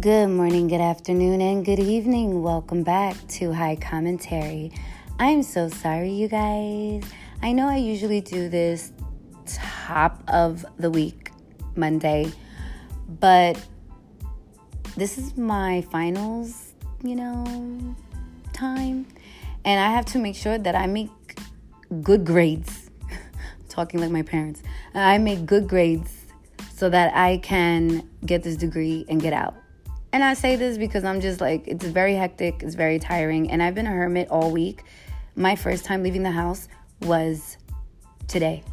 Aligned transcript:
Good 0.00 0.28
morning, 0.28 0.68
good 0.68 0.82
afternoon, 0.82 1.40
and 1.40 1.64
good 1.64 1.80
evening. 1.80 2.40
Welcome 2.42 2.84
back 2.84 3.16
to 3.30 3.52
High 3.52 3.74
Commentary. 3.74 4.70
I'm 5.18 5.42
so 5.42 5.68
sorry, 5.68 6.12
you 6.12 6.28
guys. 6.28 7.02
I 7.42 7.52
know 7.52 7.66
I 7.66 7.76
usually 7.76 8.20
do 8.20 8.48
this 8.48 8.92
top 9.46 10.22
of 10.28 10.64
the 10.78 10.88
week, 10.88 11.32
Monday, 11.74 12.30
but 13.18 13.60
this 14.96 15.18
is 15.18 15.36
my 15.36 15.80
finals, 15.90 16.74
you 17.02 17.16
know, 17.16 17.96
time. 18.52 19.04
And 19.64 19.80
I 19.80 19.90
have 19.90 20.04
to 20.12 20.18
make 20.18 20.36
sure 20.36 20.58
that 20.58 20.76
I 20.76 20.86
make 20.86 21.10
good 22.02 22.24
grades. 22.24 22.90
Talking 23.68 23.98
like 23.98 24.10
my 24.10 24.22
parents. 24.22 24.62
I 24.94 25.18
make 25.18 25.44
good 25.44 25.66
grades 25.66 26.26
so 26.72 26.88
that 26.88 27.16
I 27.16 27.38
can 27.38 28.08
get 28.24 28.44
this 28.44 28.54
degree 28.54 29.04
and 29.08 29.20
get 29.20 29.32
out. 29.32 29.56
And 30.12 30.24
I 30.24 30.34
say 30.34 30.56
this 30.56 30.78
because 30.78 31.04
I'm 31.04 31.20
just 31.20 31.40
like, 31.40 31.66
it's 31.66 31.84
very 31.84 32.14
hectic, 32.14 32.62
it's 32.62 32.74
very 32.74 32.98
tiring, 32.98 33.50
and 33.50 33.62
I've 33.62 33.74
been 33.74 33.86
a 33.86 33.90
hermit 33.90 34.28
all 34.30 34.50
week. 34.50 34.82
My 35.36 35.54
first 35.54 35.84
time 35.84 36.02
leaving 36.02 36.22
the 36.22 36.30
house 36.30 36.68
was 37.02 37.58
today 38.26 38.64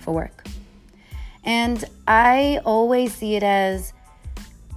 for 0.00 0.12
work. 0.12 0.44
And 1.44 1.82
I 2.06 2.60
always 2.64 3.14
see 3.14 3.36
it 3.36 3.42
as 3.42 3.92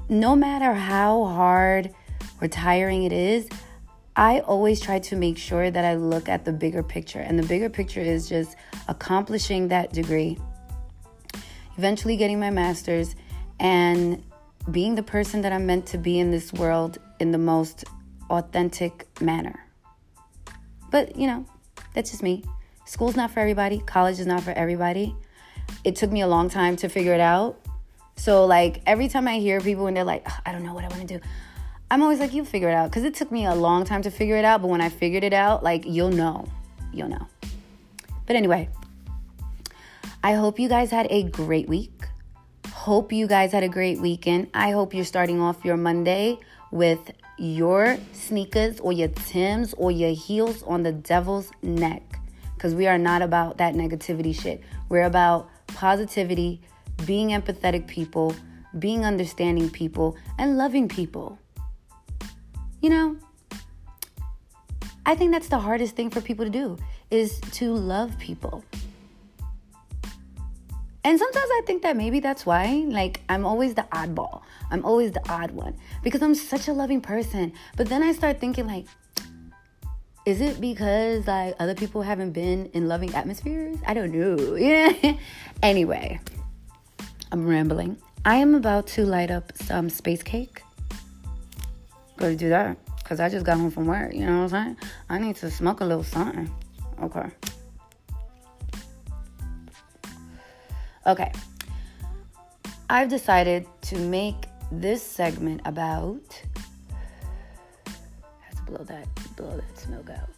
no 0.07 0.35
matter 0.35 0.73
how 0.73 1.25
hard 1.25 1.93
or 2.41 2.47
tiring 2.47 3.03
it 3.03 3.11
is, 3.11 3.49
I 4.15 4.41
always 4.41 4.79
try 4.79 4.99
to 4.99 5.15
make 5.15 5.37
sure 5.37 5.71
that 5.71 5.83
I 5.83 5.95
look 5.95 6.29
at 6.29 6.45
the 6.45 6.53
bigger 6.53 6.83
picture. 6.83 7.19
And 7.19 7.37
the 7.39 7.43
bigger 7.43 7.69
picture 7.69 7.99
is 7.99 8.29
just 8.29 8.55
accomplishing 8.87 9.69
that 9.69 9.91
degree 9.91 10.37
eventually 11.77 12.15
getting 12.17 12.39
my 12.39 12.49
master's, 12.49 13.15
and 13.59 14.23
being 14.71 14.95
the 14.95 15.03
person 15.03 15.41
that 15.41 15.51
I'm 15.51 15.65
meant 15.65 15.85
to 15.87 15.97
be 15.97 16.19
in 16.19 16.31
this 16.31 16.53
world 16.53 16.97
in 17.19 17.31
the 17.31 17.37
most 17.37 17.85
authentic 18.29 19.07
manner. 19.21 19.65
But, 20.91 21.15
you 21.15 21.27
know, 21.27 21.45
that's 21.93 22.11
just 22.11 22.23
me. 22.23 22.43
School's 22.85 23.15
not 23.15 23.31
for 23.31 23.39
everybody, 23.39 23.79
college 23.79 24.19
is 24.19 24.25
not 24.25 24.43
for 24.43 24.51
everybody. 24.51 25.15
It 25.83 25.95
took 25.95 26.11
me 26.11 26.21
a 26.21 26.27
long 26.27 26.49
time 26.49 26.75
to 26.77 26.89
figure 26.89 27.13
it 27.13 27.19
out. 27.19 27.59
So, 28.15 28.45
like, 28.45 28.81
every 28.85 29.07
time 29.07 29.27
I 29.27 29.39
hear 29.39 29.59
people 29.59 29.87
and 29.87 29.97
they're 29.97 30.03
like, 30.03 30.27
I 30.45 30.51
don't 30.51 30.63
know 30.63 30.73
what 30.73 30.83
I 30.83 30.87
want 30.87 31.07
to 31.07 31.17
do, 31.17 31.25
I'm 31.89 32.01
always 32.01 32.19
like, 32.19 32.33
you 32.33 32.45
figure 32.45 32.69
it 32.69 32.73
out. 32.73 32.89
Because 32.89 33.03
it 33.03 33.15
took 33.15 33.31
me 33.31 33.45
a 33.45 33.55
long 33.55 33.85
time 33.85 34.01
to 34.03 34.11
figure 34.11 34.35
it 34.35 34.45
out. 34.45 34.61
But 34.61 34.67
when 34.67 34.81
I 34.81 34.89
figured 34.89 35.23
it 35.23 35.33
out, 35.33 35.63
like, 35.63 35.85
you'll 35.85 36.11
know. 36.11 36.45
You'll 36.91 37.09
know. 37.09 37.27
But 38.25 38.35
anyway, 38.35 38.69
I 40.23 40.33
hope 40.33 40.59
you 40.59 40.69
guys 40.69 40.91
had 40.91 41.07
a 41.09 41.23
great 41.23 41.67
week. 41.67 42.05
Hope 42.83 43.13
you 43.13 43.27
guys 43.27 43.53
had 43.53 43.63
a 43.63 43.69
great 43.69 44.01
weekend. 44.01 44.49
I 44.53 44.71
hope 44.71 44.93
you're 44.93 45.05
starting 45.05 45.39
off 45.39 45.63
your 45.63 45.77
Monday 45.77 46.37
with 46.69 47.13
your 47.37 47.97
sneakers 48.11 48.81
or 48.81 48.91
your 48.91 49.07
Tims 49.07 49.73
or 49.77 49.89
your 49.89 50.09
heels 50.09 50.63
on 50.63 50.83
the 50.83 50.91
devil's 50.91 51.49
neck. 51.61 52.19
Because 52.53 52.75
we 52.75 52.85
are 52.87 52.97
not 52.97 53.21
about 53.21 53.57
that 53.59 53.73
negativity 53.73 54.37
shit. 54.37 54.59
We're 54.89 55.05
about 55.05 55.49
positivity, 55.67 56.59
being 57.05 57.29
empathetic 57.29 57.87
people, 57.87 58.35
being 58.77 59.05
understanding 59.05 59.69
people, 59.69 60.17
and 60.37 60.57
loving 60.57 60.89
people. 60.89 61.39
You 62.81 62.89
know, 62.89 63.17
I 65.05 65.15
think 65.15 65.31
that's 65.31 65.47
the 65.47 65.59
hardest 65.59 65.95
thing 65.95 66.09
for 66.09 66.19
people 66.19 66.43
to 66.43 66.51
do 66.51 66.77
is 67.09 67.39
to 67.53 67.73
love 67.73 68.19
people. 68.19 68.61
And 71.05 71.19
sometimes 71.19 71.49
I 71.51 71.61
think 71.65 71.83
that 71.83 71.97
maybe 71.97 72.21
that's 72.21 72.45
why, 72.45 72.85
like, 72.87 73.21
I'm 73.27 73.45
always 73.45 73.73
the 73.75 73.83
oddball. 73.91 74.41
I'm 74.71 74.85
always 74.85 75.11
the 75.11 75.21
odd 75.29 75.51
one 75.51 75.75
because 76.01 76.21
I'm 76.21 76.33
such 76.33 76.67
a 76.67 76.73
loving 76.73 77.01
person. 77.01 77.53
But 77.75 77.89
then 77.89 78.01
I 78.01 78.13
start 78.13 78.39
thinking, 78.39 78.67
like, 78.67 78.85
is 80.25 80.39
it 80.39 80.61
because 80.61 81.27
like 81.27 81.55
other 81.59 81.75
people 81.75 82.01
haven't 82.01 82.31
been 82.31 82.67
in 82.67 82.87
loving 82.87 83.13
atmospheres? 83.13 83.77
I 83.85 83.93
don't 83.93 84.11
know. 84.13 84.55
Yeah. 84.55 85.17
anyway, 85.61 86.19
I'm 87.31 87.45
rambling. 87.45 87.97
I 88.23 88.35
am 88.37 88.55
about 88.55 88.87
to 88.87 89.05
light 89.05 89.31
up 89.31 89.51
some 89.57 89.89
space 89.89 90.23
cake. 90.23 90.61
Gotta 92.15 92.37
do 92.37 92.47
that 92.49 92.77
because 92.99 93.19
I 93.19 93.27
just 93.27 93.45
got 93.45 93.57
home 93.57 93.71
from 93.71 93.85
work. 93.85 94.13
You 94.13 94.25
know 94.25 94.43
what 94.43 94.53
I'm 94.53 94.77
saying? 94.77 94.77
I 95.09 95.19
need 95.19 95.35
to 95.37 95.51
smoke 95.51 95.81
a 95.81 95.85
little 95.85 96.05
something. 96.05 96.49
Okay. 97.01 97.29
Okay. 101.05 101.31
I've 102.89 103.09
decided 103.09 103.65
to 103.83 103.97
make 103.97 104.45
this 104.71 105.03
segment 105.03 105.61
about 105.65 106.21
have 108.39 108.55
to 108.55 108.71
blow 108.71 108.83
that 108.85 109.07
blow 109.35 109.55
that 109.55 109.77
smoke 109.77 110.09
out. 110.09 110.29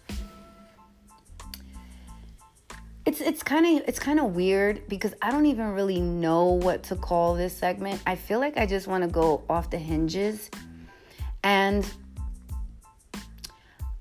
It's 3.06 3.22
it's 3.22 3.44
kind 3.44 3.66
of 3.66 3.88
it's 3.88 4.00
kind 4.00 4.20
of 4.20 4.36
weird 4.36 4.88
because 4.88 5.14
I 5.22 5.32
don't 5.32 5.46
even 5.46 5.74
really 5.74 6.02
know 6.02 6.46
what 6.46 6.84
to 6.84 6.96
call 6.96 7.36
this 7.36 7.56
segment. 7.56 8.02
I 8.08 8.16
feel 8.16 8.40
like 8.40 8.58
I 8.58 8.66
just 8.66 8.88
want 8.88 9.04
to 9.04 9.10
go 9.10 9.44
off 9.50 9.70
the 9.70 9.78
hinges 9.78 10.50
and 11.44 11.90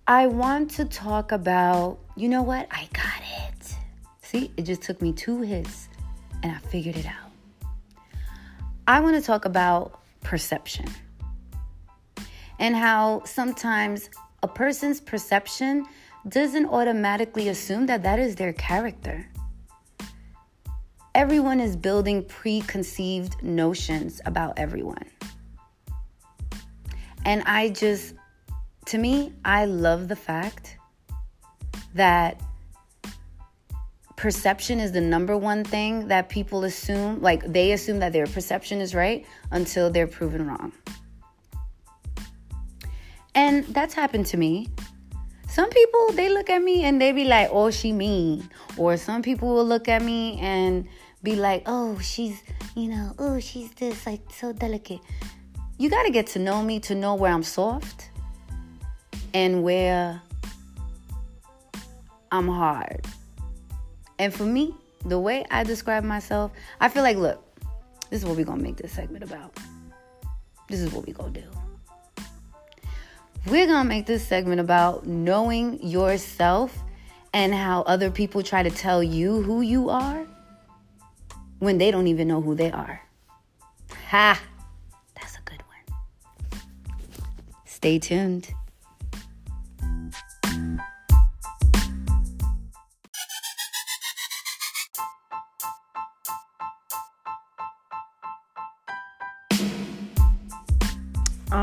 I 0.07 0.27
want 0.27 0.71
to 0.73 0.85
talk 0.85 1.33
about, 1.33 1.99
you 2.17 2.29
know 2.29 2.43
what? 2.43 2.67
I 2.71 2.89
got 2.93 3.21
it. 3.49 3.75
See, 4.23 4.51
it 4.57 4.63
just 4.63 4.83
took 4.83 5.01
me 5.01 5.13
two 5.13 5.43
hits 5.43 5.89
and 6.45 6.53
I 6.53 6.59
figured 6.69 6.97
it 6.97 7.07
out. 7.07 7.33
I 8.87 9.01
want 9.01 9.17
to 9.17 9.23
talk 9.23 9.47
about 9.47 9.99
perception 10.23 10.85
and 12.61 12.77
how 12.77 13.23
sometimes 13.25 14.11
a 14.43 14.49
person's 14.49 15.01
perception 15.01 15.87
doesn't 16.29 16.67
automatically 16.67 17.49
assume 17.49 17.87
that 17.87 18.03
that 18.03 18.19
is 18.19 18.37
their 18.37 18.53
character. 18.53 19.27
Everyone 21.15 21.61
is 21.61 21.77
building 21.77 22.23
preconceived 22.25 23.43
notions 23.43 24.21
about 24.27 24.59
everyone. 24.59 25.07
And 27.25 27.43
I 27.47 27.71
just, 27.71 28.15
to 28.87 28.99
me, 28.99 29.33
I 29.47 29.65
love 29.65 30.09
the 30.09 30.17
fact 30.17 30.77
that 31.95 32.39
perception 34.17 34.81
is 34.81 34.93
the 34.93 35.01
number 35.01 35.37
one 35.37 35.65
thing 35.65 36.09
that 36.09 36.29
people 36.29 36.65
assume. 36.65 37.21
Like 37.21 37.45
they 37.53 37.73
assume 37.73 37.99
that 38.01 38.13
their 38.13 38.27
perception 38.27 38.81
is 38.81 38.95
right 38.95 39.27
until 39.51 39.91
they're 39.91 40.07
proven 40.07 40.47
wrong. 40.47 40.73
And 43.35 43.65
that's 43.67 43.95
happened 43.95 44.27
to 44.27 44.37
me. 44.37 44.69
Some 45.49 45.71
people 45.71 46.13
they 46.13 46.29
look 46.29 46.51
at 46.51 46.63
me 46.63 46.85
and 46.85 47.01
they 47.01 47.13
be 47.13 47.25
like, 47.25 47.49
"Oh, 47.53 47.71
she 47.71 47.93
mean," 47.93 48.49
or 48.77 48.97
some 48.97 49.23
people 49.23 49.55
will 49.55 49.65
look 49.67 49.89
at 49.89 50.03
me 50.03 50.39
and 50.41 50.89
be 51.23 51.37
like, 51.37 51.63
"Oh, 51.67 51.99
she's 51.99 52.43
you 52.75 52.89
know, 52.89 53.15
oh, 53.19 53.39
she's 53.41 53.71
this 53.73 54.07
like 54.07 54.23
so 54.31 54.53
delicate." 54.53 55.01
You 55.79 55.91
got 55.91 56.05
to 56.05 56.11
get 56.11 56.29
to 56.29 56.39
know 56.39 56.63
me 56.63 56.79
to 56.81 56.95
know 56.95 57.15
where 57.15 57.33
I'm 57.33 57.43
soft 57.43 58.11
and 59.33 59.65
where 59.65 60.23
I'm 62.31 62.49
hard. 62.49 63.05
And 64.19 64.33
for 64.33 64.45
me, 64.45 64.75
the 65.05 65.19
way 65.19 65.45
I 65.51 65.65
describe 65.65 66.05
myself, 66.05 66.53
I 66.81 66.89
feel 66.89 67.03
like, 67.03 67.17
look, 67.17 67.43
this 68.11 68.23
is 68.23 68.27
what 68.27 68.37
we're 68.37 68.45
to 68.45 68.57
make 68.57 68.77
this 68.77 68.93
segment 68.93 69.25
about. 69.25 69.59
This 70.69 70.81
is 70.81 70.93
what 70.93 71.07
we're 71.07 71.15
to 71.33 71.41
do. 71.41 72.23
We're 73.47 73.67
to 73.67 73.85
make 73.85 74.07
this 74.07 74.27
segment 74.27 74.61
about 74.61 75.07
knowing 75.07 75.83
yourself 75.87 76.79
and 77.35 77.53
how 77.53 77.83
other 77.83 78.11
people 78.11 78.43
try 78.43 78.63
to 78.63 78.71
tell 78.71 79.03
you 79.03 79.43
who 79.43 79.61
you 79.61 79.91
are 79.91 80.27
when 81.59 81.79
they 81.79 81.91
don't 81.91 82.07
even 82.07 82.29
know 82.29 82.41
who 82.41 82.55
they 82.55 82.71
are. 82.71 83.03
Ha! 84.09 84.41
That's 85.15 85.37
a 85.37 85.43
good 85.45 85.63
one. 85.67 86.61
Stay 87.67 87.99
tuned. 87.99 88.55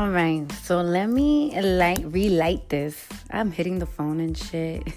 All 0.02 0.10
right, 0.10 0.50
so 0.64 0.82
let 0.82 1.06
me 1.06 1.54
light 1.60 2.04
relight 2.04 2.68
this. 2.68 3.06
I'm 3.30 3.52
hitting 3.52 3.78
the 3.78 3.86
phone 3.86 4.18
and 4.18 4.36
shit. 4.36 4.82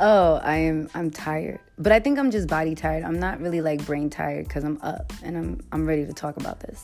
oh, 0.00 0.40
I 0.42 0.56
am 0.56 0.88
I'm 0.94 1.10
tired. 1.10 1.60
But 1.76 1.92
I 1.92 2.00
think 2.00 2.18
I'm 2.18 2.30
just 2.30 2.48
body 2.48 2.74
tired. 2.74 3.04
I'm 3.04 3.20
not 3.20 3.42
really 3.42 3.60
like 3.60 3.84
brain 3.84 4.08
tired 4.08 4.48
cuz 4.48 4.64
I'm 4.64 4.78
up 4.80 5.12
and 5.22 5.36
I'm 5.36 5.60
I'm 5.70 5.84
ready 5.84 6.06
to 6.06 6.14
talk 6.14 6.38
about 6.38 6.60
this. 6.60 6.82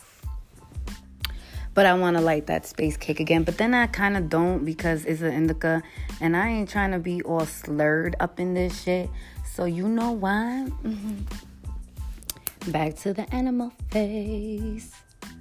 But 1.73 1.87
I 1.87 1.95
want 1.95 2.17
to 2.17 2.21
light 2.21 2.45
that 2.45 2.67
space 2.67 2.97
cake 2.97 3.19
again, 3.19 3.41
but 3.41 3.57
then 3.57 3.73
I 3.73 3.87
kind 3.87 4.15
of 4.15 4.29
don't 4.29 4.63
because 4.63 5.05
it's 5.05 5.23
an 5.23 5.33
indica 5.33 5.81
and 6.21 6.37
I 6.37 6.49
ain't 6.49 6.69
trying 6.69 6.91
to 6.91 6.99
be 6.99 7.23
all 7.23 7.47
slurred 7.47 8.15
up 8.19 8.39
in 8.39 8.53
this 8.53 8.83
shit. 8.83 9.09
So 9.55 9.65
you 9.65 9.87
know 9.87 10.11
why? 10.11 10.67
Mm-hmm. 10.83 12.71
Back 12.71 12.95
to 12.97 13.11
the 13.11 13.27
animal 13.33 13.73
face. 13.89 14.91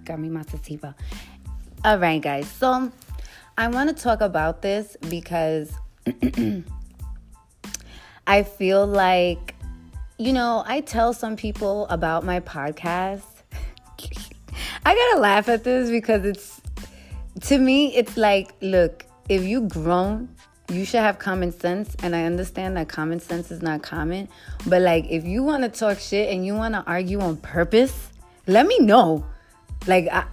Got 0.04 0.18
me 0.18 0.28
my 0.28 0.42
sativa. 0.42 0.94
All 1.84 1.98
right, 1.98 2.20
guys. 2.20 2.48
So 2.48 2.90
I 3.56 3.68
want 3.68 3.94
to 3.94 4.02
talk 4.02 4.20
about 4.20 4.62
this 4.62 4.96
because 5.08 5.72
I 8.26 8.42
feel 8.42 8.86
like, 8.86 9.54
you 10.18 10.32
know, 10.32 10.64
I 10.66 10.80
tell 10.80 11.12
some 11.12 11.36
people 11.36 11.86
about 11.88 12.24
my 12.24 12.40
podcast. 12.40 13.22
I 14.86 14.94
gotta 14.94 15.20
laugh 15.20 15.48
at 15.48 15.64
this 15.64 15.90
because 15.90 16.24
it's, 16.24 16.60
to 17.42 17.58
me, 17.58 17.94
it's 17.94 18.16
like, 18.16 18.54
look, 18.60 19.06
if 19.28 19.44
you 19.44 19.62
grown, 19.62 20.34
you 20.70 20.84
should 20.84 21.00
have 21.00 21.18
common 21.18 21.52
sense. 21.52 21.94
And 22.02 22.16
I 22.16 22.24
understand 22.24 22.76
that 22.76 22.88
common 22.88 23.20
sense 23.20 23.50
is 23.50 23.62
not 23.62 23.82
common. 23.82 24.28
But 24.66 24.82
like, 24.82 25.06
if 25.10 25.24
you 25.24 25.42
wanna 25.42 25.68
talk 25.68 25.98
shit 25.98 26.30
and 26.30 26.44
you 26.44 26.54
wanna 26.54 26.82
argue 26.86 27.20
on 27.20 27.36
purpose, 27.36 28.08
let 28.46 28.66
me 28.66 28.78
know. 28.78 29.24
Like, 29.86 30.08
I, 30.10 30.24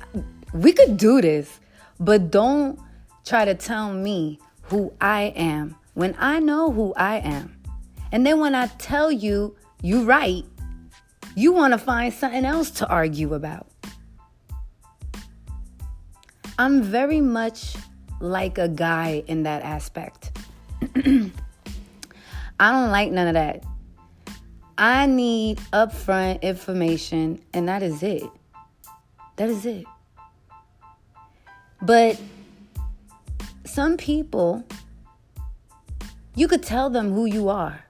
we 0.53 0.73
could 0.73 0.97
do 0.97 1.21
this, 1.21 1.59
but 1.99 2.31
don't 2.31 2.79
try 3.25 3.45
to 3.45 3.55
tell 3.55 3.93
me 3.93 4.39
who 4.63 4.93
I 5.01 5.33
am 5.35 5.75
when 5.93 6.15
I 6.17 6.39
know 6.39 6.71
who 6.71 6.93
I 6.95 7.17
am. 7.17 7.57
And 8.11 8.25
then 8.25 8.39
when 8.39 8.55
I 8.55 8.67
tell 8.67 9.11
you 9.11 9.55
you 9.81 10.03
right, 10.03 10.45
you 11.35 11.53
want 11.53 11.73
to 11.73 11.77
find 11.77 12.13
something 12.13 12.45
else 12.45 12.71
to 12.71 12.87
argue 12.87 13.33
about. 13.33 13.67
I'm 16.59 16.83
very 16.83 17.21
much 17.21 17.75
like 18.19 18.57
a 18.57 18.67
guy 18.67 19.23
in 19.27 19.43
that 19.43 19.63
aspect. 19.63 20.37
I 20.95 22.71
don't 22.71 22.91
like 22.91 23.11
none 23.11 23.27
of 23.27 23.33
that. 23.33 23.63
I 24.77 25.05
need 25.05 25.57
upfront 25.73 26.41
information, 26.41 27.41
and 27.53 27.67
that 27.67 27.81
is 27.81 28.03
it. 28.03 28.29
That 29.41 29.49
is 29.49 29.65
it. 29.65 29.87
But 31.81 32.21
some 33.65 33.97
people, 33.97 34.63
you 36.35 36.47
could 36.47 36.61
tell 36.61 36.91
them 36.91 37.11
who 37.11 37.25
you 37.25 37.49
are, 37.49 37.83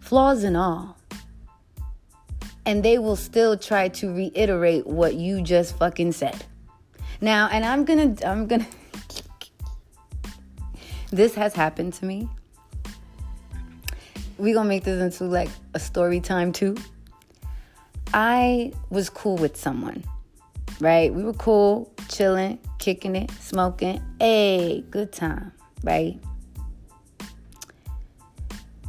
flaws 0.00 0.44
and 0.44 0.58
all. 0.58 0.98
And 2.66 2.82
they 2.82 2.98
will 2.98 3.16
still 3.16 3.56
try 3.56 3.88
to 3.88 4.14
reiterate 4.14 4.86
what 4.86 5.14
you 5.14 5.40
just 5.40 5.78
fucking 5.78 6.12
said. 6.12 6.44
Now, 7.22 7.48
and 7.50 7.64
I'm 7.64 7.86
gonna, 7.86 8.14
I'm 8.22 8.46
gonna, 8.46 8.66
this 11.10 11.34
has 11.36 11.54
happened 11.54 11.94
to 11.94 12.04
me. 12.04 12.28
we 14.36 14.52
gonna 14.52 14.68
make 14.68 14.84
this 14.84 15.00
into 15.00 15.24
like 15.24 15.48
a 15.72 15.80
story 15.80 16.20
time 16.20 16.52
too. 16.52 16.76
I 18.12 18.74
was 18.90 19.08
cool 19.08 19.38
with 19.38 19.56
someone, 19.56 20.04
right? 20.80 21.12
We 21.12 21.22
were 21.22 21.34
cool, 21.34 21.92
chilling, 22.08 22.58
kicking 22.78 23.16
it, 23.16 23.30
smoking. 23.32 24.02
Hey, 24.18 24.84
good 24.90 25.12
time, 25.12 25.52
right? 25.82 26.18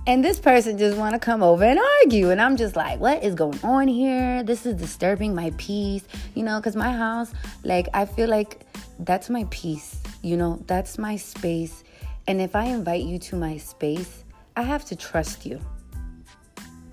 And 0.07 0.25
this 0.25 0.39
person 0.39 0.77
just 0.77 0.97
want 0.97 1.13
to 1.13 1.19
come 1.19 1.43
over 1.43 1.63
and 1.63 1.79
argue. 2.01 2.31
And 2.31 2.41
I'm 2.41 2.57
just 2.57 2.75
like, 2.75 2.99
what 2.99 3.23
is 3.23 3.35
going 3.35 3.59
on 3.63 3.87
here? 3.87 4.41
This 4.43 4.65
is 4.65 4.75
disturbing 4.75 5.35
my 5.35 5.53
peace, 5.57 6.03
you 6.33 6.43
know, 6.43 6.59
because 6.59 6.75
my 6.75 6.91
house, 6.91 7.33
like, 7.63 7.87
I 7.93 8.05
feel 8.05 8.27
like 8.27 8.65
that's 8.99 9.29
my 9.29 9.45
peace, 9.51 10.01
you 10.23 10.37
know, 10.37 10.63
that's 10.65 10.97
my 10.97 11.17
space. 11.17 11.83
And 12.27 12.41
if 12.41 12.55
I 12.55 12.65
invite 12.65 13.03
you 13.03 13.19
to 13.19 13.35
my 13.35 13.57
space, 13.57 14.23
I 14.55 14.63
have 14.63 14.85
to 14.85 14.95
trust 14.95 15.45
you 15.45 15.61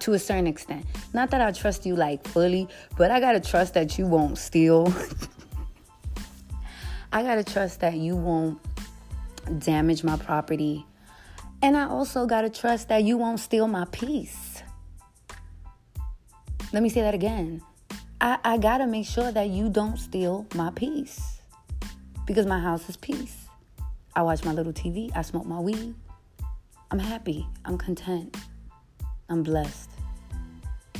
to 0.00 0.14
a 0.14 0.18
certain 0.18 0.46
extent. 0.46 0.86
Not 1.12 1.30
that 1.30 1.40
I 1.40 1.52
trust 1.52 1.86
you 1.86 1.96
like 1.96 2.26
fully, 2.26 2.68
but 2.96 3.10
I 3.10 3.20
got 3.20 3.32
to 3.32 3.40
trust 3.40 3.74
that 3.74 3.98
you 3.98 4.06
won't 4.06 4.38
steal. 4.38 4.92
I 7.12 7.22
got 7.22 7.36
to 7.36 7.44
trust 7.44 7.80
that 7.80 7.94
you 7.94 8.16
won't 8.16 8.60
damage 9.58 10.04
my 10.04 10.16
property. 10.16 10.86
And 11.62 11.76
I 11.76 11.88
also 11.88 12.26
got 12.26 12.42
to 12.42 12.50
trust 12.50 12.88
that 12.88 13.02
you 13.02 13.16
won't 13.16 13.40
steal 13.40 13.66
my 13.66 13.86
peace. 13.90 14.62
Let 16.72 16.82
me 16.82 16.88
say 16.88 17.00
that 17.00 17.14
again. 17.14 17.62
I, 18.20 18.38
I 18.44 18.58
got 18.58 18.78
to 18.78 18.86
make 18.86 19.06
sure 19.06 19.32
that 19.32 19.48
you 19.48 19.70
don't 19.70 19.96
steal 19.96 20.46
my 20.54 20.70
peace 20.70 21.40
because 22.26 22.46
my 22.46 22.60
house 22.60 22.88
is 22.88 22.96
peace. 22.96 23.46
I 24.14 24.22
watch 24.22 24.44
my 24.44 24.52
little 24.52 24.72
TV, 24.72 25.10
I 25.16 25.22
smoke 25.22 25.46
my 25.46 25.60
weed. 25.60 25.94
I'm 26.90 26.98
happy, 26.98 27.46
I'm 27.64 27.78
content, 27.78 28.36
I'm 29.28 29.42
blessed. 29.42 29.90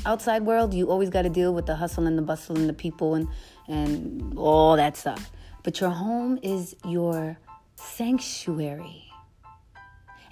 Outside 0.05 0.43
world, 0.43 0.75
you 0.75 0.91
always 0.91 1.11
got 1.11 1.23
to 1.23 1.29
deal 1.29 1.55
with 1.55 1.67
the 1.67 1.75
hustle 1.75 2.07
and 2.07 2.17
the 2.17 2.23
bustle 2.23 2.57
and 2.57 2.69
the 2.69 2.75
people 2.75 3.15
and, 3.15 3.29
and 3.67 4.37
all 4.37 4.77
that 4.77 4.97
stuff. 4.97 5.31
But 5.63 5.81
your 5.81 5.91
home 5.91 6.39
is 6.43 6.77
your 6.85 7.39
sanctuary. 7.77 9.05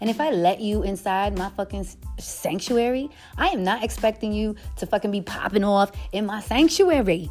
And 0.01 0.11
if 0.11 0.21
I 0.21 0.31
let 0.31 0.61
you 0.61 0.83
inside 0.83 1.39
my 1.39 1.49
fucking 1.51 1.87
sanctuary, 2.19 3.11
I 3.39 3.49
am 3.49 3.65
not 3.65 3.83
expecting 3.83 4.33
you 4.33 4.57
to 4.77 4.87
fucking 4.87 5.11
be 5.11 5.23
popping 5.23 5.65
off 5.65 5.91
in 6.13 6.27
my 6.27 6.41
sanctuary. 6.41 7.31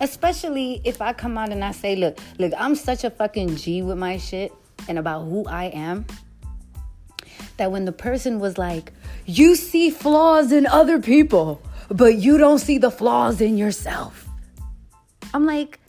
Especially 0.00 0.82
if 0.84 1.00
I 1.00 1.12
come 1.12 1.38
out 1.38 1.50
and 1.50 1.64
I 1.64 1.72
say, 1.72 1.96
look, 1.96 2.18
look, 2.38 2.52
I'm 2.58 2.74
such 2.74 3.04
a 3.04 3.10
fucking 3.10 3.56
G 3.56 3.80
with 3.80 3.96
my 3.96 4.18
shit 4.18 4.52
and 4.88 4.98
about 4.98 5.24
who 5.24 5.46
I 5.46 5.66
am. 5.66 6.04
That 7.56 7.72
when 7.72 7.84
the 7.84 7.92
person 7.92 8.40
was 8.40 8.58
like, 8.58 8.92
you 9.26 9.56
see 9.56 9.90
flaws 9.90 10.52
in 10.52 10.66
other 10.66 11.00
people, 11.00 11.62
but 11.88 12.16
you 12.16 12.38
don't 12.38 12.58
see 12.58 12.78
the 12.78 12.90
flaws 12.90 13.40
in 13.40 13.56
yourself. 13.56 14.28
I'm 15.32 15.46
like, 15.46 15.80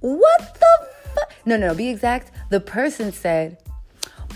what 0.00 0.58
the 0.60 0.88
fuck? 1.14 1.32
No, 1.44 1.56
no, 1.56 1.74
be 1.74 1.88
exact. 1.88 2.30
The 2.50 2.60
person 2.60 3.12
said, 3.12 3.58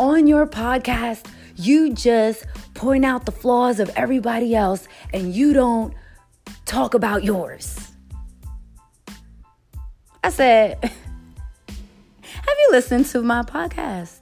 on 0.00 0.26
your 0.26 0.46
podcast, 0.46 1.26
you 1.56 1.92
just 1.92 2.44
point 2.74 3.04
out 3.04 3.26
the 3.26 3.32
flaws 3.32 3.78
of 3.80 3.90
everybody 3.96 4.54
else 4.54 4.88
and 5.12 5.34
you 5.34 5.52
don't 5.52 5.94
talk 6.66 6.94
about 6.94 7.24
yours. 7.24 7.92
I 10.22 10.30
said, 10.30 10.78
Have 12.46 12.56
you 12.58 12.68
listened 12.72 13.06
to 13.06 13.22
my 13.22 13.42
podcast? 13.42 14.18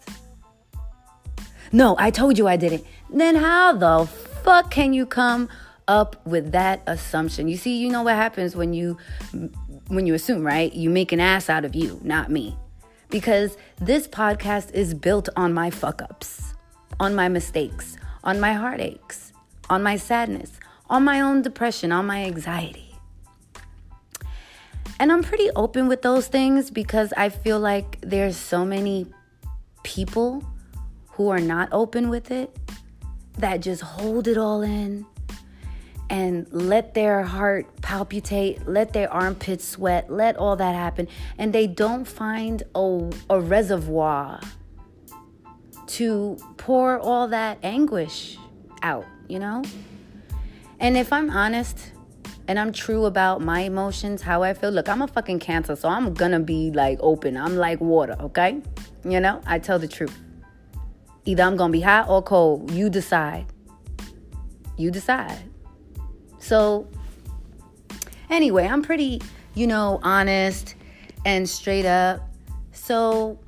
No, 1.72 1.96
I 1.98 2.10
told 2.10 2.38
you 2.38 2.46
I 2.46 2.56
didn't. 2.56 2.84
Then 3.12 3.36
how 3.36 3.72
the 3.74 4.06
fuck 4.42 4.70
can 4.70 4.92
you 4.92 5.06
come 5.06 5.48
up 5.86 6.24
with 6.26 6.52
that 6.52 6.82
assumption? 6.86 7.48
You 7.48 7.56
see, 7.56 7.76
you 7.76 7.90
know 7.90 8.02
what 8.02 8.16
happens 8.16 8.56
when 8.56 8.72
you 8.72 8.96
when 9.88 10.06
you 10.06 10.14
assume, 10.14 10.44
right? 10.44 10.72
You 10.72 10.90
make 10.90 11.12
an 11.12 11.20
ass 11.20 11.50
out 11.50 11.64
of 11.64 11.74
you, 11.74 12.00
not 12.02 12.30
me 12.30 12.56
because 13.12 13.58
this 13.78 14.08
podcast 14.08 14.72
is 14.72 14.94
built 14.94 15.28
on 15.36 15.52
my 15.52 15.70
fuck 15.70 16.02
ups, 16.02 16.54
on 16.98 17.14
my 17.14 17.28
mistakes, 17.28 17.96
on 18.24 18.40
my 18.40 18.54
heartaches, 18.54 19.34
on 19.68 19.82
my 19.82 19.96
sadness, 19.96 20.58
on 20.88 21.04
my 21.04 21.20
own 21.20 21.42
depression, 21.42 21.92
on 21.92 22.06
my 22.06 22.24
anxiety. 22.24 22.96
And 24.98 25.12
I'm 25.12 25.22
pretty 25.22 25.50
open 25.54 25.88
with 25.88 26.00
those 26.02 26.26
things 26.26 26.70
because 26.70 27.12
I 27.16 27.28
feel 27.28 27.60
like 27.60 27.98
there's 28.00 28.36
so 28.36 28.64
many 28.64 29.06
people 29.82 30.42
who 31.10 31.28
are 31.28 31.40
not 31.40 31.68
open 31.70 32.08
with 32.08 32.30
it 32.30 32.56
that 33.38 33.58
just 33.58 33.82
hold 33.82 34.28
it 34.28 34.36
all 34.36 34.62
in 34.62 35.06
and 36.12 36.46
let 36.52 36.92
their 36.92 37.22
heart 37.22 37.80
palpitate, 37.80 38.68
let 38.68 38.92
their 38.92 39.10
armpits 39.10 39.66
sweat, 39.66 40.12
let 40.12 40.36
all 40.36 40.56
that 40.56 40.74
happen. 40.74 41.08
And 41.38 41.54
they 41.54 41.66
don't 41.66 42.04
find 42.04 42.62
a, 42.74 43.10
a 43.30 43.40
reservoir 43.40 44.40
to 45.86 46.36
pour 46.58 46.98
all 46.98 47.28
that 47.28 47.58
anguish 47.62 48.36
out, 48.82 49.06
you 49.26 49.38
know? 49.38 49.62
And 50.78 50.98
if 50.98 51.12
I'm 51.12 51.30
honest 51.30 51.92
and 52.46 52.58
I'm 52.58 52.72
true 52.72 53.06
about 53.06 53.40
my 53.40 53.60
emotions, 53.60 54.20
how 54.20 54.42
I 54.42 54.52
feel, 54.52 54.70
look, 54.70 54.88
I'm 54.88 55.00
a 55.00 55.08
fucking 55.08 55.38
cancer, 55.38 55.76
so 55.76 55.88
I'm 55.88 56.12
gonna 56.12 56.40
be 56.40 56.70
like 56.72 56.98
open. 57.00 57.38
I'm 57.38 57.56
like 57.56 57.80
water, 57.80 58.16
okay? 58.20 58.60
You 59.04 59.20
know, 59.20 59.40
I 59.46 59.58
tell 59.58 59.78
the 59.78 59.88
truth. 59.88 60.18
Either 61.24 61.42
I'm 61.42 61.56
gonna 61.56 61.72
be 61.72 61.80
hot 61.80 62.08
or 62.08 62.22
cold. 62.22 62.70
You 62.70 62.90
decide. 62.90 63.46
You 64.76 64.90
decide. 64.90 65.38
So, 66.38 66.88
anyway, 68.28 68.66
I'm 68.66 68.82
pretty, 68.82 69.22
you 69.54 69.66
know, 69.66 70.00
honest 70.02 70.74
and 71.24 71.48
straight 71.48 71.86
up. 71.86 72.28
So, 72.72 73.38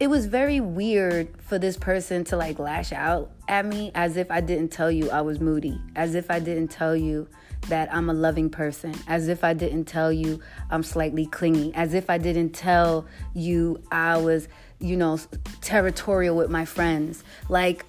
it 0.00 0.08
was 0.08 0.26
very 0.26 0.60
weird 0.60 1.28
for 1.42 1.58
this 1.58 1.76
person 1.76 2.24
to 2.24 2.36
like 2.36 2.58
lash 2.58 2.90
out 2.90 3.30
at 3.48 3.66
me 3.66 3.92
as 3.94 4.16
if 4.16 4.30
I 4.30 4.40
didn't 4.40 4.68
tell 4.68 4.90
you 4.90 5.10
I 5.10 5.20
was 5.20 5.40
moody, 5.40 5.78
as 5.94 6.14
if 6.14 6.30
I 6.30 6.38
didn't 6.38 6.68
tell 6.68 6.96
you 6.96 7.28
that 7.68 7.92
I'm 7.94 8.08
a 8.08 8.14
loving 8.14 8.48
person, 8.48 8.94
as 9.06 9.28
if 9.28 9.44
I 9.44 9.52
didn't 9.52 9.84
tell 9.84 10.10
you 10.10 10.40
I'm 10.70 10.82
slightly 10.82 11.26
clingy, 11.26 11.74
as 11.74 11.92
if 11.92 12.08
I 12.08 12.16
didn't 12.16 12.50
tell 12.50 13.06
you 13.34 13.82
I 13.92 14.16
was, 14.16 14.48
you 14.80 14.96
know, 14.96 15.18
territorial 15.60 16.36
with 16.36 16.50
my 16.50 16.64
friends. 16.64 17.22
Like, 17.48 17.84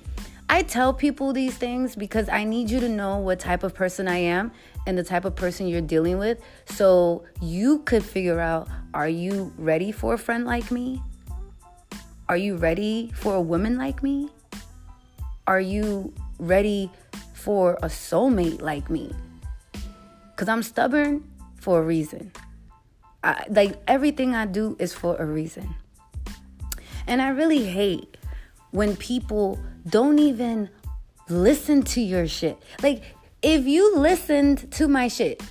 I 0.50 0.64
tell 0.64 0.94
people 0.94 1.32
these 1.32 1.56
things 1.56 1.96
because 1.96 2.28
I 2.28 2.44
need 2.44 2.70
you 2.70 2.82
to 2.82 2.90
know 2.90 3.18
what 3.18 3.40
type 3.40 3.64
of 3.64 3.74
person 3.74 4.08
I 4.10 4.18
am 4.18 4.52
and 4.86 4.98
the 4.98 5.04
type 5.04 5.24
of 5.24 5.36
person 5.36 5.68
you're 5.68 5.80
dealing 5.80 6.18
with 6.18 6.40
so 6.66 7.24
you 7.42 7.80
could 7.80 8.04
figure 8.04 8.40
out 8.40 8.68
are 8.94 9.08
you 9.08 9.54
ready 9.58 9.94
for 9.94 10.16
a 10.16 10.18
friend 10.18 10.46
like 10.46 10.70
me? 10.70 11.02
Are 12.28 12.36
you 12.36 12.58
ready 12.58 13.12
for 13.16 13.36
a 13.36 13.42
woman 13.42 13.78
like 13.78 14.04
me? 14.04 14.30
Are 15.48 15.62
you 15.62 16.14
ready 16.38 16.92
for 17.34 17.76
a 17.82 17.88
soulmate 17.88 18.62
like 18.62 18.90
me? 18.90 19.14
Because 20.32 20.50
I'm 20.50 20.64
stubborn 20.64 21.24
for 21.62 21.80
a 21.80 21.82
reason. 21.82 22.32
I, 23.24 23.46
like 23.50 23.82
everything 23.88 24.36
I 24.36 24.48
do 24.48 24.76
is 24.80 24.94
for 24.94 25.16
a 25.16 25.26
reason. 25.26 25.76
And 27.08 27.22
I 27.22 27.30
really 27.30 27.66
hate 27.66 28.18
when 28.72 28.96
people 28.96 29.60
don't 29.88 30.20
even 30.20 30.70
listen 31.30 31.84
to 31.84 32.02
your 32.02 32.28
shit. 32.28 32.58
Like, 32.82 33.04
if 33.42 33.66
you 33.66 33.96
listened 33.96 34.72
to 34.74 34.88
my 34.88 35.08
shit, 35.08 35.42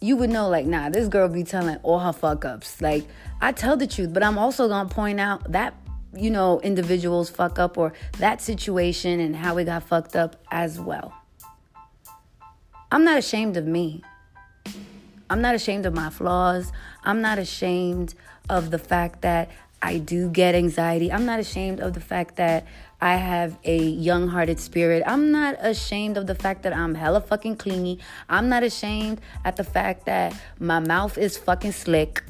you 0.00 0.16
would 0.16 0.30
know, 0.30 0.48
like, 0.48 0.66
nah, 0.66 0.88
this 0.88 1.08
girl 1.08 1.28
be 1.28 1.44
telling 1.44 1.76
all 1.82 2.00
her 2.00 2.12
fuck 2.12 2.44
ups. 2.44 2.80
Like, 2.80 3.04
I 3.40 3.52
tell 3.52 3.76
the 3.76 3.86
truth, 3.86 4.12
but 4.12 4.22
I'm 4.22 4.38
also 4.38 4.68
gonna 4.68 4.88
point 4.88 5.20
out 5.20 5.52
that, 5.52 5.74
you 6.14 6.30
know, 6.30 6.60
individuals 6.60 7.30
fuck 7.30 7.58
up 7.58 7.78
or 7.78 7.92
that 8.18 8.40
situation 8.40 9.20
and 9.20 9.34
how 9.34 9.56
it 9.58 9.64
got 9.64 9.82
fucked 9.82 10.16
up 10.16 10.36
as 10.50 10.80
well. 10.80 11.14
I'm 12.90 13.04
not 13.04 13.18
ashamed 13.18 13.56
of 13.56 13.66
me. 13.66 14.02
I'm 15.30 15.40
not 15.40 15.54
ashamed 15.54 15.86
of 15.86 15.94
my 15.94 16.10
flaws. 16.10 16.72
I'm 17.04 17.22
not 17.22 17.38
ashamed 17.38 18.14
of 18.50 18.70
the 18.70 18.78
fact 18.78 19.22
that 19.22 19.50
I 19.82 19.98
do 19.98 20.30
get 20.30 20.54
anxiety. 20.54 21.12
I'm 21.12 21.26
not 21.26 21.40
ashamed 21.40 21.80
of 21.80 21.92
the 21.92 22.00
fact 22.00 22.36
that 22.36 22.64
I 23.00 23.16
have 23.16 23.58
a 23.64 23.78
young 23.78 24.28
hearted 24.28 24.60
spirit. 24.60 25.02
I'm 25.04 25.32
not 25.32 25.56
ashamed 25.58 26.16
of 26.16 26.28
the 26.28 26.36
fact 26.36 26.62
that 26.62 26.72
I'm 26.72 26.94
hella 26.94 27.20
fucking 27.20 27.56
clingy. 27.56 27.98
I'm 28.28 28.48
not 28.48 28.62
ashamed 28.62 29.20
at 29.44 29.56
the 29.56 29.64
fact 29.64 30.06
that 30.06 30.40
my 30.60 30.78
mouth 30.78 31.18
is 31.18 31.36
fucking 31.36 31.72
slick. 31.72 32.22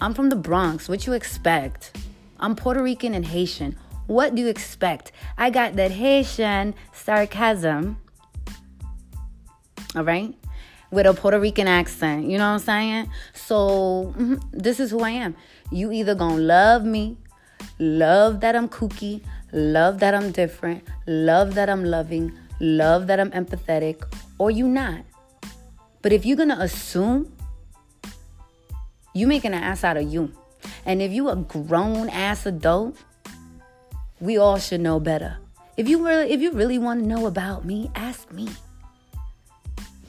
I'm 0.00 0.14
from 0.14 0.30
the 0.30 0.36
Bronx. 0.36 0.88
What 0.88 1.06
you 1.06 1.12
expect? 1.12 1.94
I'm 2.40 2.56
Puerto 2.56 2.82
Rican 2.82 3.12
and 3.12 3.26
Haitian. 3.26 3.76
What 4.06 4.34
do 4.34 4.40
you 4.40 4.48
expect? 4.48 5.12
I 5.36 5.50
got 5.50 5.76
that 5.76 5.90
Haitian 5.90 6.74
sarcasm. 6.94 7.98
All 9.94 10.04
right? 10.04 10.34
With 10.90 11.04
a 11.06 11.12
Puerto 11.12 11.38
Rican 11.38 11.68
accent. 11.68 12.24
You 12.24 12.38
know 12.38 12.46
what 12.46 12.54
I'm 12.54 12.58
saying? 12.60 13.10
So, 13.34 14.14
mm-hmm, 14.16 14.36
this 14.52 14.80
is 14.80 14.90
who 14.90 15.00
I 15.00 15.10
am. 15.10 15.36
You 15.70 15.92
either 15.92 16.14
gonna 16.14 16.40
love 16.40 16.84
me, 16.84 17.16
love 17.78 18.40
that 18.40 18.54
I'm 18.54 18.68
kooky, 18.68 19.22
love 19.52 20.00
that 20.00 20.14
I'm 20.14 20.30
different, 20.32 20.84
love 21.06 21.54
that 21.54 21.68
I'm 21.68 21.84
loving, 21.84 22.32
love 22.60 23.06
that 23.06 23.20
I'm 23.20 23.30
empathetic, 23.30 24.04
or 24.38 24.50
you 24.50 24.68
not. 24.68 25.04
But 26.02 26.12
if 26.12 26.26
you're 26.26 26.36
gonna 26.36 26.58
assume, 26.60 27.32
you 29.14 29.26
making 29.26 29.54
an 29.54 29.62
ass 29.62 29.84
out 29.84 29.96
of 29.96 30.12
you. 30.12 30.32
And 30.84 31.00
if 31.00 31.12
you 31.12 31.28
a 31.28 31.36
grown 31.36 32.08
ass 32.08 32.46
adult, 32.46 32.96
we 34.20 34.36
all 34.36 34.58
should 34.58 34.80
know 34.80 35.00
better. 35.00 35.38
If 35.76 35.88
you 35.88 36.06
really 36.06 36.30
if 36.30 36.40
you 36.40 36.52
really 36.52 36.78
want 36.78 37.00
to 37.00 37.06
know 37.06 37.26
about 37.26 37.64
me, 37.64 37.90
ask 37.94 38.30
me. 38.32 38.48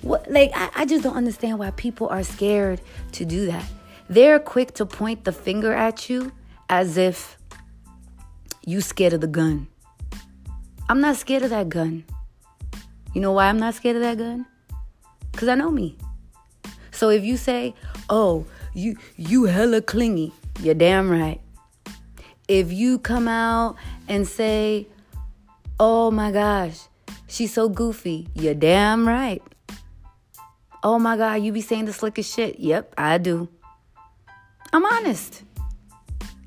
What 0.02 0.30
like 0.30 0.52
I, 0.54 0.70
I 0.76 0.86
just 0.86 1.04
don't 1.04 1.16
understand 1.16 1.60
why 1.60 1.72
people 1.72 2.08
are 2.10 2.24
scared 2.24 2.82
to 3.14 3.26
do 3.26 3.46
that. 3.48 3.66
They're 4.08 4.40
quick 4.40 4.74
to 4.76 4.86
point 4.86 5.24
the 5.24 5.32
finger 5.32 5.74
at 5.74 6.10
you 6.10 6.32
as 6.70 6.98
if 6.98 7.38
you 8.66 8.82
scared 8.82 9.14
of 9.14 9.22
the 9.22 9.28
gun. 9.28 9.68
I'm 10.88 11.02
not 11.02 11.16
scared 11.16 11.44
of 11.44 11.50
that 11.50 11.70
gun. 11.70 12.06
You 13.14 13.22
know 13.22 13.32
why 13.32 13.48
I'm 13.48 13.58
not 13.58 13.74
scared 13.74 13.96
of 13.96 14.04
that 14.04 14.18
gun? 14.18 14.46
Cuz 15.34 15.50
I 15.50 15.56
know 15.56 15.72
me. 15.72 15.98
So 16.92 17.10
if 17.10 17.24
you 17.24 17.38
say, 17.38 17.74
"Oh, 18.10 18.46
you 18.74 18.98
you 19.18 19.46
hella 19.46 19.82
clingy." 19.82 20.34
You're 20.62 20.76
damn 20.76 21.10
right. 21.10 21.42
If 22.48 22.72
you 22.72 23.00
come 23.00 23.28
out 23.28 23.76
and 24.08 24.28
say, 24.28 24.88
"Oh 25.80 26.12
my 26.12 26.32
gosh, 26.32 26.88
she's 27.28 27.54
so 27.54 27.68
goofy." 27.70 28.28
You're 28.36 28.54
damn 28.54 29.08
right. 29.08 29.42
Oh 30.84 31.00
my 31.00 31.18
god, 31.18 31.42
you 31.42 31.52
be 31.52 31.62
saying 31.62 31.86
the 31.86 31.94
slickest 31.94 32.34
shit. 32.34 32.60
Yep, 32.60 32.94
I 32.98 33.18
do. 33.18 33.50
I'm 34.76 34.86
honest. 34.86 35.44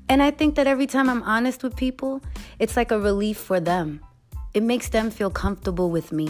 And 0.07 0.21
I 0.21 0.29
think 0.29 0.53
that 0.53 0.67
every 0.67 0.85
time 0.85 1.09
I'm 1.09 1.23
honest 1.23 1.63
with 1.63 1.75
people, 1.75 2.21
it's 2.59 2.77
like 2.77 2.91
a 2.91 2.99
relief 2.99 3.39
for 3.39 3.59
them. 3.59 4.01
It 4.53 4.61
makes 4.61 4.89
them 4.89 5.09
feel 5.09 5.31
comfortable 5.31 5.89
with 5.89 6.11
me. 6.11 6.29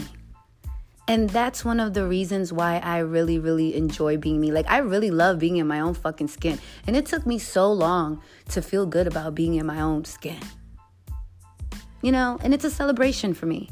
And 1.06 1.28
that's 1.28 1.62
one 1.62 1.78
of 1.78 1.92
the 1.92 2.06
reasons 2.06 2.54
why 2.54 2.78
I 2.78 3.00
really, 3.00 3.38
really 3.38 3.76
enjoy 3.76 4.16
being 4.16 4.40
me. 4.40 4.50
Like, 4.50 4.64
I 4.70 4.78
really 4.78 5.10
love 5.10 5.38
being 5.38 5.58
in 5.58 5.66
my 5.66 5.80
own 5.80 5.92
fucking 5.92 6.28
skin. 6.28 6.58
And 6.86 6.96
it 6.96 7.04
took 7.04 7.26
me 7.26 7.38
so 7.38 7.70
long 7.70 8.22
to 8.48 8.62
feel 8.62 8.86
good 8.86 9.06
about 9.06 9.34
being 9.34 9.56
in 9.56 9.66
my 9.66 9.82
own 9.82 10.06
skin. 10.06 10.40
You 12.00 12.12
know, 12.12 12.38
and 12.42 12.54
it's 12.54 12.64
a 12.64 12.70
celebration 12.70 13.34
for 13.34 13.44
me. 13.44 13.68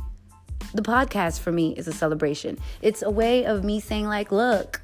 The 0.75 0.83
podcast 0.83 1.41
for 1.41 1.51
me 1.51 1.73
is 1.79 1.89
a 1.89 1.93
celebration. 1.93 2.59
It's 2.83 3.01
a 3.01 3.11
way 3.11 3.47
of 3.47 3.65
me 3.65 3.81
saying, 3.81 4.07
like, 4.07 4.31
look, 4.31 4.83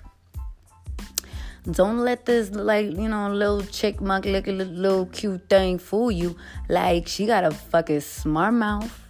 don't 1.70 1.98
let 1.98 2.26
this 2.26 2.50
like 2.50 2.86
you 2.86 3.08
know 3.08 3.30
little 3.30 3.62
chick 3.62 4.00
mug 4.00 4.26
looking 4.26 4.58
little 4.58 5.06
cute 5.06 5.48
thing 5.48 5.78
fool 5.78 6.10
you. 6.10 6.36
Like 6.68 7.08
she 7.08 7.26
got 7.26 7.44
a 7.44 7.50
fucking 7.50 8.00
smart 8.00 8.54
mouth, 8.54 9.00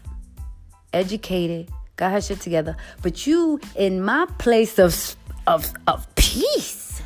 educated, 0.93 1.71
got 1.97 2.13
her 2.13 2.21
shit 2.21 2.41
together. 2.41 2.77
But 3.03 3.27
you 3.27 3.61
in 3.75 4.01
my 4.03 4.27
place 4.39 4.79
of 4.79 5.17
of 5.47 5.73
of 5.87 6.07
peace, 6.15 7.03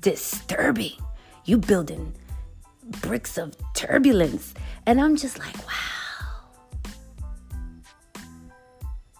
disturbing. 0.00 0.92
You 1.44 1.58
building 1.58 2.14
bricks 3.00 3.38
of 3.38 3.56
turbulence, 3.74 4.54
and 4.86 5.00
I'm 5.00 5.16
just 5.16 5.38
like, 5.38 5.56
wow. 5.58 5.72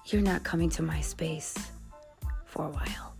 You're 0.07 0.23
not 0.23 0.45
coming 0.45 0.69
to 0.71 0.83
my 0.83 1.01
space 1.01 1.55
for 2.45 2.67
a 2.67 2.71
while. 2.71 3.12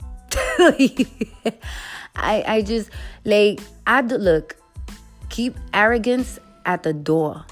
I 2.17 2.45
I 2.47 2.63
just 2.63 2.91
like 3.25 3.61
I 3.87 4.03
do, 4.03 4.17
look 4.17 4.57
keep 5.33 5.57
arrogance 5.73 6.39
at 6.67 6.83
the 6.83 6.93
door 6.93 7.43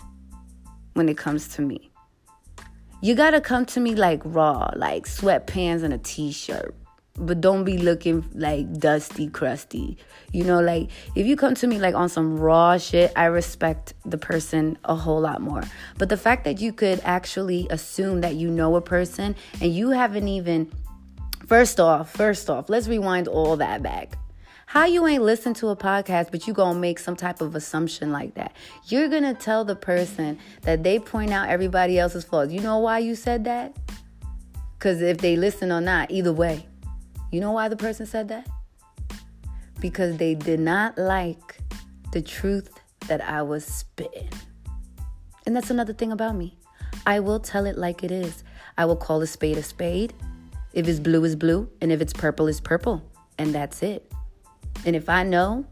when 0.93 1.09
it 1.09 1.17
comes 1.17 1.49
to 1.49 1.63
me. 1.63 1.91
You 3.01 3.15
gotta 3.15 3.41
come 3.41 3.65
to 3.67 3.81
me 3.81 3.95
like 3.95 4.21
raw, 4.23 4.71
like 4.77 5.07
sweatpants 5.07 5.83
and 5.83 5.95
a 5.95 5.99
t-shirt. 5.99 6.75
But 7.17 7.41
don't 7.41 7.65
be 7.65 7.79
looking 7.79 8.25
like 8.35 8.79
dusty, 8.79 9.29
crusty. 9.29 9.97
You 10.33 10.45
know, 10.45 10.61
like 10.61 10.91
if 11.17 11.27
you 11.27 11.37
come 11.37 11.55
to 11.55 11.67
me 11.67 11.79
like 11.79 11.95
on 11.95 12.11
some 12.11 12.39
raw 12.39 12.77
shit, 12.77 13.13
I 13.17 13.25
respect 13.27 13.95
the 14.05 14.19
person 14.19 14.77
a 14.85 14.95
whole 14.95 15.21
lot 15.21 15.41
more. 15.41 15.63
But 15.97 16.11
the 16.11 16.19
fact 16.19 16.45
that 16.45 16.61
you 16.61 16.75
could 16.75 17.01
actually 17.03 17.67
assume 17.71 18.21
that 18.21 18.35
you 18.35 18.51
know 18.51 18.77
a 18.77 18.83
person 18.83 19.35
and 19.63 19.75
you 19.75 19.91
haven't 19.91 20.29
even 20.29 20.71
First 21.51 21.81
off, 21.81 22.13
first 22.13 22.49
off, 22.49 22.69
let's 22.69 22.87
rewind 22.87 23.27
all 23.27 23.57
that 23.57 23.83
back. 23.83 24.17
How 24.67 24.85
you 24.85 25.05
ain't 25.09 25.25
listen 25.25 25.53
to 25.55 25.71
a 25.71 25.77
podcast, 25.77 26.31
but 26.31 26.47
you 26.47 26.55
gonna 26.55 26.79
make 26.79 27.01
some 27.01 27.17
type 27.17 27.41
of 27.41 27.57
assumption 27.57 28.13
like 28.13 28.35
that? 28.35 28.53
You're 28.87 29.09
gonna 29.09 29.35
tell 29.35 29.65
the 29.65 29.75
person 29.75 30.39
that 30.63 30.85
they 30.85 31.01
point 31.01 31.33
out 31.33 31.49
everybody 31.49 31.99
else's 31.99 32.23
flaws. 32.23 32.53
You 32.53 32.61
know 32.61 32.79
why 32.79 33.01
you 33.01 33.17
said 33.17 33.43
that? 33.47 33.77
Because 34.79 35.03
if 35.03 35.19
they 35.19 35.35
listen 35.35 35.73
or 35.73 35.81
not, 35.81 36.13
either 36.13 36.33
way, 36.33 36.65
you 37.33 37.41
know 37.41 37.51
why 37.51 37.67
the 37.67 37.77
person 37.77 38.07
said 38.07 38.29
that? 38.29 38.49
Because 39.81 40.19
they 40.19 40.37
did 40.37 40.61
not 40.61 40.97
like 40.99 41.59
the 42.13 42.23
truth 42.23 42.79
that 43.09 43.21
I 43.23 43.43
was 43.43 43.65
spitting. 43.65 44.31
And 45.47 45.57
that's 45.57 45.71
another 45.71 45.95
thing 45.95 46.13
about 46.13 46.37
me. 46.37 46.57
I 47.07 47.19
will 47.19 47.41
tell 47.41 47.67
it 47.67 47.77
like 47.77 48.05
it 48.05 48.13
is. 48.13 48.45
I 48.79 48.85
will 48.85 48.95
call 48.95 49.21
a 49.21 49.27
spade 49.27 49.59
a 49.59 49.65
spade 49.65 50.15
if 50.73 50.89
it's 50.89 51.01
blue, 51.01 51.25
it's 51.25 51.35
blue. 51.35 51.69
And 51.81 51.93
if 51.93 52.01
it's 52.01 52.13
purple, 52.13 52.47
it's 52.47 52.61
purple. 52.61 53.03
And 53.39 53.55
that's 53.55 53.83
it. 53.83 54.11
And 54.85 54.95
if 54.97 55.09
I 55.09 55.23
know 55.23 55.65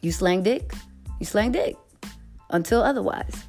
you 0.00 0.12
slang 0.12 0.42
dick, 0.42 0.72
you 1.18 1.26
slang 1.26 1.52
dick 1.52 1.76
until 2.50 2.82
otherwise. 2.82 3.44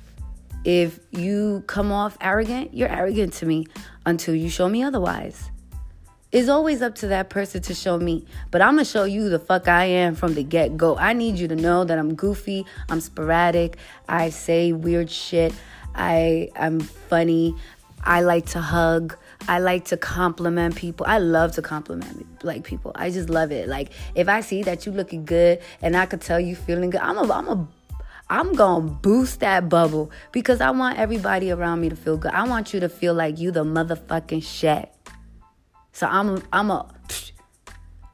If 0.65 0.99
you 1.11 1.63
come 1.67 1.91
off 1.91 2.17
arrogant, 2.19 2.73
you're 2.73 2.89
arrogant 2.89 3.33
to 3.33 3.45
me 3.45 3.67
until 4.05 4.35
you 4.35 4.49
show 4.49 4.67
me 4.67 4.83
otherwise. 4.83 5.49
It's 6.31 6.49
always 6.49 6.81
up 6.81 6.95
to 6.95 7.07
that 7.07 7.29
person 7.29 7.61
to 7.63 7.73
show 7.73 7.97
me, 7.97 8.25
but 8.51 8.61
I'm 8.61 8.73
gonna 8.73 8.83
show 8.83 9.05
you 9.05 9.29
the 9.29 9.39
fuck 9.39 9.69
I 9.69 9.85
am 9.85 10.13
from 10.13 10.33
the 10.33 10.43
get 10.43 10.75
go. 10.75 10.97
I 10.97 11.13
need 11.13 11.39
you 11.39 11.47
to 11.47 11.55
know 11.55 11.85
that 11.85 11.97
I'm 11.97 12.15
goofy, 12.15 12.65
I'm 12.89 12.99
sporadic, 12.99 13.77
I 14.09 14.29
say 14.29 14.73
weird 14.73 15.09
shit, 15.09 15.53
I 15.95 16.49
I'm 16.57 16.81
funny, 16.81 17.55
I 18.03 18.21
like 18.21 18.45
to 18.47 18.59
hug, 18.59 19.17
I 19.47 19.59
like 19.59 19.85
to 19.85 19.97
compliment 19.97 20.75
people. 20.75 21.05
I 21.07 21.19
love 21.19 21.53
to 21.53 21.61
compliment 21.61 22.43
like 22.43 22.63
people. 22.63 22.91
I 22.95 23.09
just 23.09 23.29
love 23.29 23.51
it. 23.51 23.67
Like 23.67 23.91
if 24.15 24.27
I 24.27 24.41
see 24.41 24.63
that 24.63 24.85
you 24.85 24.91
looking 24.91 25.25
good 25.25 25.59
and 25.81 25.95
I 25.95 26.05
could 26.05 26.21
tell 26.21 26.39
you 26.39 26.55
feeling 26.55 26.89
good, 26.89 27.01
I'm 27.01 27.17
a 27.17 27.31
I'm 27.31 27.47
a 27.47 27.67
I'm 28.29 28.53
gonna 28.53 28.87
boost 28.87 29.39
that 29.39 29.69
bubble 29.69 30.11
because 30.31 30.59
I 30.59 30.71
want 30.71 30.97
everybody 30.97 31.51
around 31.51 31.81
me 31.81 31.89
to 31.89 31.95
feel 31.95 32.17
good. 32.17 32.31
I 32.31 32.47
want 32.47 32.73
you 32.73 32.79
to 32.81 32.89
feel 32.89 33.13
like 33.13 33.39
you 33.39 33.51
the 33.51 33.63
motherfucking 33.63 34.43
shit. 34.43 34.91
So 35.93 36.07
I'm 36.07 36.43
I'm 36.51 36.69
a 36.69 36.87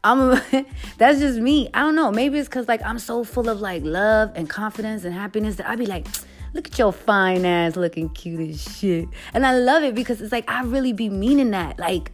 I'm 0.04 0.20
a, 0.20 0.44
that's 0.98 1.20
just 1.20 1.40
me. 1.40 1.70
I 1.74 1.82
don't 1.82 1.96
know. 1.96 2.12
Maybe 2.12 2.38
it's 2.38 2.50
cause 2.50 2.68
like 2.68 2.84
I'm 2.84 3.00
so 3.00 3.24
full 3.24 3.50
of 3.50 3.60
like 3.60 3.84
love 3.84 4.32
and 4.36 4.50
confidence 4.50 5.04
and 5.04 5.14
happiness 5.14 5.56
that 5.56 5.68
I'd 5.68 5.80
be 5.80 5.86
like, 5.86 6.06
look 6.54 6.68
at 6.68 6.78
your 6.78 6.92
fine 6.92 7.46
ass 7.46 7.76
looking 7.76 8.10
cute 8.10 8.50
as 8.50 8.62
shit. 8.78 9.08
And 9.34 9.46
I 9.46 9.58
love 9.58 9.84
it 9.84 9.96
because 9.96 10.22
it's 10.22 10.32
like 10.32 10.50
I 10.50 10.64
really 10.64 10.94
be 10.94 11.10
meaning 11.10 11.52
that. 11.52 11.80
Like 11.80 12.12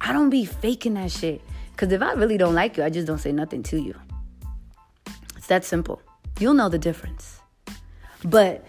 I 0.00 0.12
don't 0.12 0.30
be 0.30 0.44
faking 0.44 0.94
that 0.94 1.10
shit. 1.10 1.42
Cause 1.76 1.90
if 1.92 2.02
I 2.02 2.12
really 2.12 2.36
don't 2.36 2.54
like 2.54 2.76
you, 2.76 2.84
I 2.84 2.90
just 2.90 3.06
don't 3.06 3.18
say 3.18 3.32
nothing 3.32 3.62
to 3.64 3.80
you. 3.80 3.94
It's 5.36 5.46
that 5.46 5.64
simple. 5.64 6.02
You'll 6.38 6.54
know 6.54 6.68
the 6.68 6.78
difference. 6.78 7.40
But 8.22 8.66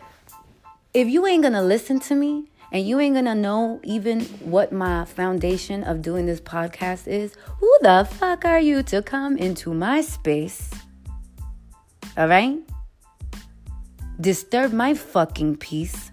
if 0.93 1.07
you 1.07 1.27
ain't 1.27 1.43
gonna 1.43 1.63
listen 1.63 1.99
to 2.01 2.15
me 2.15 2.45
and 2.71 2.87
you 2.87 3.01
ain't 3.01 3.15
gonna 3.15 3.35
know 3.35 3.81
even 3.83 4.21
what 4.39 4.71
my 4.71 5.03
foundation 5.03 5.83
of 5.83 6.01
doing 6.01 6.25
this 6.25 6.39
podcast 6.39 7.07
is, 7.07 7.35
who 7.59 7.77
the 7.81 8.07
fuck 8.09 8.45
are 8.45 8.59
you 8.59 8.81
to 8.83 9.01
come 9.01 9.37
into 9.37 9.73
my 9.73 9.99
space? 9.99 10.69
All 12.17 12.27
right? 12.27 12.59
Disturb 14.21 14.71
my 14.71 14.93
fucking 14.93 15.57
peace. 15.57 16.11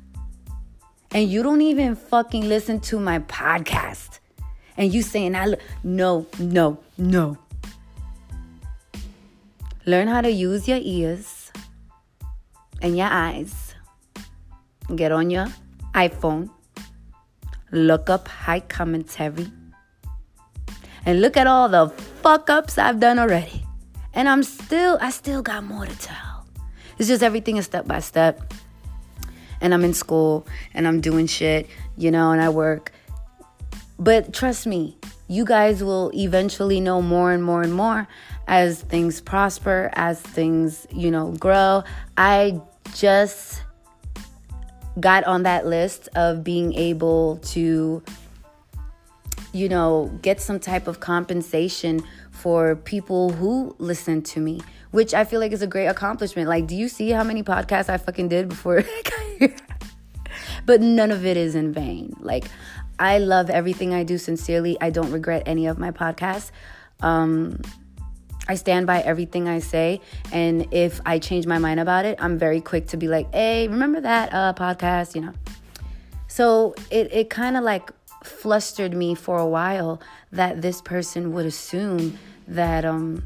And 1.11 1.29
you 1.29 1.43
don't 1.43 1.61
even 1.61 1.95
fucking 1.95 2.49
listen 2.49 2.81
to 2.89 2.99
my 2.99 3.19
podcast. 3.19 4.21
And 4.79 4.95
you 4.95 5.03
saying, 5.03 5.37
I 5.37 5.57
no, 5.85 6.27
no, 6.39 6.79
no. 6.97 7.37
Learn 9.85 10.09
how 10.09 10.23
to 10.23 10.31
use 10.31 10.67
your 10.67 10.81
ears 10.81 11.53
and 12.81 12.97
your 12.97 13.09
eyes. 13.09 13.75
Get 14.97 15.13
on 15.13 15.29
your 15.29 15.49
iPhone, 15.95 16.49
look 17.73 18.09
up 18.09 18.27
high 18.27 18.61
commentary, 18.61 19.53
and 21.05 21.21
look 21.21 21.37
at 21.37 21.47
all 21.47 21.69
the 21.69 21.89
fuck 22.23 22.49
ups 22.49 22.79
I've 22.79 23.01
done 23.01 23.19
already. 23.19 23.67
And 24.15 24.31
I'm 24.31 24.43
still, 24.43 24.97
I 24.99 25.11
still 25.11 25.43
got 25.43 25.65
more 25.65 25.85
to 25.85 25.99
tell. 25.99 26.28
It's 26.99 27.09
just 27.09 27.23
everything 27.23 27.57
is 27.57 27.67
step 27.67 27.87
by 27.87 28.01
step. 28.01 28.53
And 29.61 29.75
I'm 29.75 29.85
in 29.85 29.95
school 29.95 30.47
and 30.75 30.87
I'm 30.87 31.01
doing 31.01 31.27
shit, 31.27 31.69
you 31.97 32.11
know, 32.11 32.31
and 32.31 32.41
I 32.41 32.49
work. 32.49 32.93
But 33.99 34.33
trust 34.33 34.67
me, 34.67 34.97
you 35.27 35.45
guys 35.45 35.83
will 35.83 36.11
eventually 36.15 36.81
know 36.81 37.03
more 37.03 37.33
and 37.33 37.43
more 37.43 37.63
and 37.63 37.75
more 37.75 38.07
as 38.47 38.81
things 38.81 39.21
prosper, 39.21 39.91
as 39.95 40.21
things, 40.21 40.87
you 40.91 41.11
know, 41.11 41.33
grow. 41.33 41.83
I 42.17 42.61
just 42.95 43.63
got 45.01 45.25
on 45.25 45.43
that 45.43 45.67
list 45.67 46.09
of 46.15 46.43
being 46.43 46.75
able 46.75 47.37
to 47.37 48.03
you 49.53 49.69
know 49.69 50.11
get 50.23 50.41
some 50.41 50.61
type 50.61 50.87
of 50.87 51.01
compensation 51.01 52.03
for 52.39 52.77
people 52.77 53.31
who 53.31 53.75
listen 53.79 54.23
to 54.23 54.41
me 54.41 54.61
which 54.91 55.13
i 55.13 55.25
feel 55.25 55.41
like 55.41 55.53
is 55.53 55.63
a 55.63 55.67
great 55.67 55.87
accomplishment. 55.87 56.49
Like 56.49 56.67
do 56.67 56.75
you 56.75 56.89
see 56.89 57.11
how 57.11 57.25
many 57.25 57.43
podcasts 57.43 57.89
i 57.89 57.97
fucking 57.97 58.29
did 58.29 58.49
before 58.49 58.85
but 60.67 60.81
none 60.81 61.11
of 61.11 61.27
it 61.27 61.37
is 61.37 61.55
in 61.55 61.73
vain. 61.73 62.15
Like 62.21 62.45
i 62.99 63.19
love 63.19 63.51
everything 63.51 63.95
i 63.95 64.03
do 64.03 64.19
sincerely. 64.19 64.77
I 64.81 64.91
don't 64.91 65.11
regret 65.13 65.43
any 65.47 65.67
of 65.67 65.79
my 65.79 65.91
podcasts. 65.91 66.51
Um 67.01 67.61
I 68.51 68.55
stand 68.55 68.87
by 68.87 69.01
everything 69.03 69.47
I 69.47 69.59
say. 69.59 70.01
And 70.33 70.73
if 70.73 71.03
I 71.05 71.19
change 71.19 71.47
my 71.47 71.59
mind 71.59 71.81
about 71.81 72.07
it, 72.07 72.17
I'm 72.19 72.39
very 72.39 72.63
quick 72.63 72.87
to 72.89 72.97
be 72.97 73.07
like, 73.07 73.31
hey, 73.35 73.69
remember 73.69 74.01
that 74.01 74.33
uh, 74.33 74.55
podcast, 74.55 75.15
you 75.15 75.21
know? 75.21 75.35
So 76.29 76.75
it, 76.91 77.13
it 77.13 77.29
kind 77.29 77.59
of 77.59 77.63
like 77.63 77.93
flustered 78.25 78.95
me 78.95 79.15
for 79.15 79.37
a 79.37 79.47
while 79.47 80.01
that 80.33 80.63
this 80.63 80.81
person 80.81 81.35
would 81.35 81.45
assume 81.45 82.19
that 82.49 82.85
um, 82.85 83.25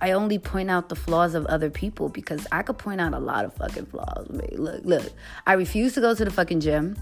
I 0.00 0.12
only 0.12 0.38
point 0.38 0.70
out 0.70 0.88
the 0.88 0.96
flaws 0.96 1.34
of 1.34 1.46
other 1.46 1.70
people 1.70 2.08
because 2.08 2.46
I 2.52 2.62
could 2.62 2.78
point 2.78 3.00
out 3.00 3.14
a 3.14 3.18
lot 3.18 3.44
of 3.44 3.54
fucking 3.54 3.86
flaws. 3.86 4.26
Look, 4.30 4.84
look, 4.84 5.12
I 5.46 5.54
refuse 5.54 5.94
to 5.94 6.00
go 6.00 6.14
to 6.14 6.24
the 6.24 6.30
fucking 6.30 6.60
gym. 6.60 6.96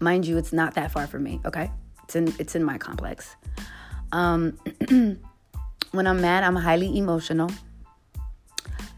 Mind 0.00 0.26
you, 0.26 0.36
it's 0.36 0.52
not 0.52 0.74
that 0.74 0.90
far 0.90 1.06
from 1.06 1.22
me, 1.22 1.40
okay? 1.44 1.70
It's 2.04 2.16
in 2.16 2.34
it's 2.38 2.54
in 2.54 2.64
my 2.64 2.76
complex. 2.76 3.36
Um 4.10 4.58
when 5.92 6.06
I'm 6.06 6.20
mad, 6.20 6.42
I'm 6.44 6.56
highly 6.56 6.98
emotional. 6.98 7.50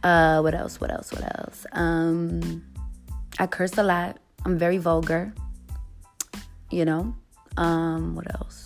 Uh, 0.03 0.41
what 0.41 0.55
else? 0.55 0.81
What 0.81 0.91
else? 0.91 1.13
What 1.13 1.25
else? 1.39 1.67
Um, 1.73 2.63
I 3.39 3.47
curse 3.47 3.79
a 3.79 3.83
lot. 3.83 4.19
I'm 4.45 4.59
very 4.59 4.77
vulgar. 4.77 5.33
You 6.71 6.85
know. 6.85 7.15
Um, 7.57 8.15
what 8.15 8.33
else? 8.35 8.64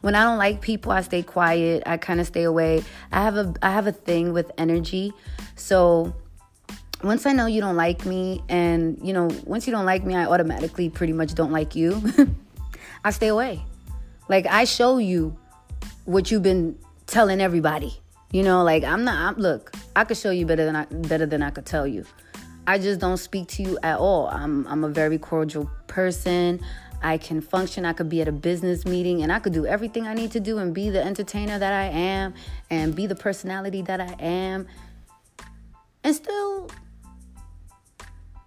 When 0.00 0.14
I 0.14 0.24
don't 0.24 0.38
like 0.38 0.60
people, 0.60 0.92
I 0.92 1.00
stay 1.00 1.22
quiet. 1.22 1.82
I 1.86 1.96
kind 1.96 2.20
of 2.20 2.26
stay 2.26 2.44
away. 2.44 2.84
I 3.12 3.22
have 3.22 3.36
a 3.36 3.54
I 3.62 3.70
have 3.70 3.86
a 3.86 3.92
thing 3.92 4.32
with 4.32 4.50
energy. 4.58 5.12
So 5.56 6.14
once 7.02 7.26
I 7.26 7.32
know 7.32 7.46
you 7.46 7.60
don't 7.60 7.76
like 7.76 8.06
me, 8.06 8.42
and 8.48 8.98
you 9.02 9.12
know, 9.12 9.28
once 9.44 9.66
you 9.66 9.72
don't 9.72 9.86
like 9.86 10.04
me, 10.04 10.14
I 10.14 10.26
automatically 10.26 10.88
pretty 10.90 11.12
much 11.12 11.34
don't 11.34 11.52
like 11.52 11.74
you. 11.74 12.02
I 13.04 13.10
stay 13.10 13.28
away. 13.28 13.64
Like 14.28 14.46
I 14.46 14.64
show 14.64 14.98
you 14.98 15.36
what 16.04 16.30
you've 16.30 16.42
been 16.42 16.78
telling 17.06 17.40
everybody. 17.40 18.00
You 18.32 18.42
know, 18.42 18.64
like 18.64 18.84
I'm 18.84 19.04
not. 19.04 19.34
I'm, 19.34 19.40
look, 19.40 19.72
I 19.94 20.04
could 20.04 20.16
show 20.16 20.30
you 20.30 20.46
better 20.46 20.64
than 20.64 20.76
I 20.76 20.84
better 20.86 21.26
than 21.26 21.42
I 21.42 21.50
could 21.50 21.66
tell 21.66 21.86
you. 21.86 22.04
I 22.66 22.78
just 22.78 22.98
don't 23.00 23.16
speak 23.16 23.46
to 23.48 23.62
you 23.62 23.78
at 23.82 23.98
all. 23.98 24.28
I'm 24.28 24.66
I'm 24.66 24.82
a 24.82 24.88
very 24.88 25.18
cordial 25.18 25.70
person. 25.86 26.60
I 27.06 27.18
can 27.18 27.40
function. 27.40 27.84
I 27.84 27.92
could 27.92 28.08
be 28.08 28.20
at 28.20 28.26
a 28.26 28.32
business 28.32 28.84
meeting 28.84 29.22
and 29.22 29.30
I 29.30 29.38
could 29.38 29.52
do 29.52 29.64
everything 29.64 30.08
I 30.08 30.14
need 30.14 30.32
to 30.32 30.40
do 30.40 30.58
and 30.58 30.74
be 30.74 30.90
the 30.90 31.00
entertainer 31.00 31.56
that 31.56 31.72
I 31.72 31.84
am 31.84 32.34
and 32.68 32.96
be 32.96 33.06
the 33.06 33.14
personality 33.14 33.80
that 33.82 34.00
I 34.00 34.16
am 34.18 34.66
and 36.02 36.16
still 36.16 36.68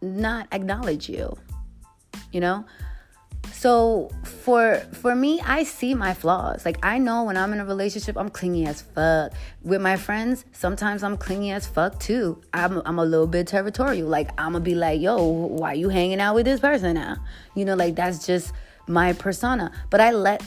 not 0.01 0.49
acknowledge 0.51 1.07
you. 1.07 1.37
You 2.33 2.41
know? 2.41 2.65
So 3.51 4.09
for 4.23 4.77
for 4.93 5.15
me, 5.15 5.41
I 5.41 5.63
see 5.63 5.93
my 5.93 6.13
flaws. 6.13 6.65
Like 6.65 6.77
I 6.81 6.97
know 6.97 7.25
when 7.25 7.35
I'm 7.35 7.51
in 7.51 7.59
a 7.59 7.65
relationship, 7.65 8.15
I'm 8.17 8.29
clingy 8.29 8.65
as 8.65 8.81
fuck. 8.81 9.33
With 9.63 9.81
my 9.81 9.97
friends, 9.97 10.45
sometimes 10.53 11.03
I'm 11.03 11.17
clingy 11.17 11.51
as 11.51 11.67
fuck 11.67 11.99
too. 11.99 12.41
I'm 12.53 12.81
I'm 12.85 12.99
a 12.99 13.05
little 13.05 13.27
bit 13.27 13.47
territorial. 13.47 14.07
Like 14.07 14.29
I'm 14.37 14.53
gonna 14.53 14.63
be 14.63 14.75
like, 14.75 15.01
yo, 15.01 15.21
why 15.21 15.73
you 15.73 15.89
hanging 15.89 16.21
out 16.21 16.35
with 16.35 16.45
this 16.45 16.61
person 16.61 16.95
now? 16.95 17.17
You 17.53 17.65
know, 17.65 17.75
like 17.75 17.95
that's 17.95 18.25
just 18.25 18.53
my 18.87 19.11
persona. 19.13 19.71
But 19.89 19.99
I 19.99 20.11
let 20.11 20.41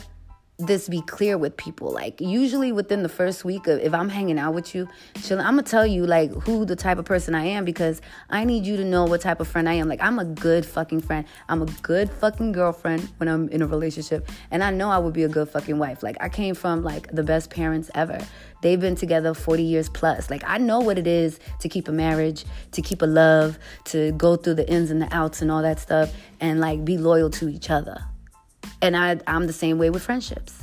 this 0.59 0.87
be 0.87 1.01
clear 1.01 1.37
with 1.37 1.57
people. 1.57 1.91
Like 1.91 2.21
usually 2.21 2.71
within 2.71 3.03
the 3.03 3.09
first 3.09 3.43
week 3.43 3.67
of 3.67 3.79
if 3.79 3.93
I'm 3.93 4.09
hanging 4.09 4.37
out 4.37 4.53
with 4.53 4.75
you, 4.75 4.87
chilling, 5.23 5.45
I'm 5.45 5.53
gonna 5.53 5.63
tell 5.63 5.85
you 5.85 6.05
like 6.05 6.31
who 6.31 6.65
the 6.65 6.75
type 6.75 6.97
of 6.97 7.05
person 7.05 7.33
I 7.33 7.45
am 7.45 7.65
because 7.65 8.01
I 8.29 8.45
need 8.45 8.65
you 8.65 8.77
to 8.77 8.85
know 8.85 9.05
what 9.05 9.21
type 9.21 9.39
of 9.39 9.47
friend 9.47 9.67
I 9.67 9.73
am. 9.73 9.87
Like 9.87 10.01
I'm 10.01 10.19
a 10.19 10.25
good 10.25 10.65
fucking 10.65 11.01
friend. 11.01 11.25
I'm 11.49 11.61
a 11.61 11.65
good 11.81 12.09
fucking 12.09 12.51
girlfriend 12.51 13.09
when 13.17 13.27
I'm 13.27 13.49
in 13.49 13.61
a 13.61 13.67
relationship, 13.67 14.29
and 14.51 14.63
I 14.63 14.69
know 14.69 14.89
I 14.89 14.99
would 14.99 15.13
be 15.13 15.23
a 15.23 15.29
good 15.29 15.49
fucking 15.49 15.79
wife. 15.79 16.03
Like 16.03 16.17
I 16.21 16.29
came 16.29 16.55
from 16.55 16.83
like 16.83 17.11
the 17.11 17.23
best 17.23 17.49
parents 17.49 17.89
ever. 17.95 18.19
They've 18.61 18.79
been 18.79 18.95
together 18.95 19.33
40 19.33 19.63
years 19.63 19.89
plus. 19.89 20.29
Like 20.29 20.43
I 20.45 20.57
know 20.59 20.79
what 20.79 20.97
it 20.97 21.07
is 21.07 21.39
to 21.59 21.69
keep 21.69 21.87
a 21.87 21.91
marriage, 21.91 22.45
to 22.71 22.81
keep 22.81 23.01
a 23.01 23.07
love, 23.07 23.57
to 23.85 24.11
go 24.13 24.35
through 24.35 24.55
the 24.55 24.69
ins 24.69 24.91
and 24.91 25.01
the 25.01 25.13
outs 25.13 25.41
and 25.41 25.51
all 25.51 25.63
that 25.63 25.79
stuff, 25.79 26.13
and 26.39 26.59
like 26.59 26.85
be 26.85 26.97
loyal 26.97 27.29
to 27.31 27.49
each 27.49 27.69
other. 27.69 28.05
And 28.83 28.97
I, 28.97 29.17
I'm 29.27 29.47
the 29.47 29.53
same 29.53 29.77
way 29.77 29.89
with 29.89 30.03
friendships. 30.03 30.61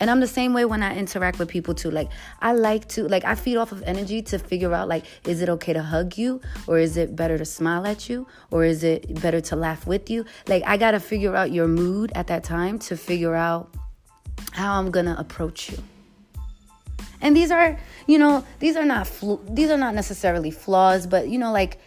And 0.00 0.10
I'm 0.10 0.18
the 0.18 0.26
same 0.26 0.52
way 0.52 0.64
when 0.64 0.82
I 0.82 0.96
interact 0.96 1.38
with 1.38 1.48
people 1.48 1.74
too. 1.74 1.92
Like 1.92 2.10
I 2.40 2.54
like 2.54 2.88
to 2.88 3.06
like 3.06 3.24
I 3.24 3.36
feed 3.36 3.56
off 3.56 3.70
of 3.70 3.84
energy 3.84 4.20
to 4.20 4.38
figure 4.40 4.74
out 4.74 4.88
like 4.88 5.04
is 5.28 5.40
it 5.42 5.48
okay 5.48 5.72
to 5.72 5.80
hug 5.80 6.18
you 6.18 6.40
or 6.66 6.80
is 6.80 6.96
it 6.96 7.14
better 7.14 7.38
to 7.38 7.44
smile 7.44 7.86
at 7.86 8.08
you 8.10 8.26
or 8.50 8.64
is 8.64 8.82
it 8.82 9.20
better 9.22 9.40
to 9.42 9.54
laugh 9.54 9.86
with 9.86 10.10
you? 10.10 10.24
Like 10.48 10.64
I 10.66 10.76
got 10.76 10.90
to 10.90 10.98
figure 10.98 11.36
out 11.36 11.52
your 11.52 11.68
mood 11.68 12.10
at 12.16 12.26
that 12.26 12.42
time 12.42 12.80
to 12.80 12.96
figure 12.96 13.36
out 13.36 13.72
how 14.50 14.80
I'm 14.80 14.90
going 14.90 15.06
to 15.06 15.16
approach 15.16 15.70
you. 15.70 15.78
And 17.20 17.36
these 17.36 17.52
are, 17.52 17.78
you 18.08 18.18
know, 18.18 18.44
these 18.58 18.74
are 18.74 18.84
not 18.84 19.06
fl- 19.06 19.36
these 19.48 19.70
are 19.70 19.78
not 19.78 19.94
necessarily 19.94 20.50
flaws, 20.50 21.06
but 21.06 21.28
you 21.28 21.38
know 21.38 21.52
like 21.52 21.78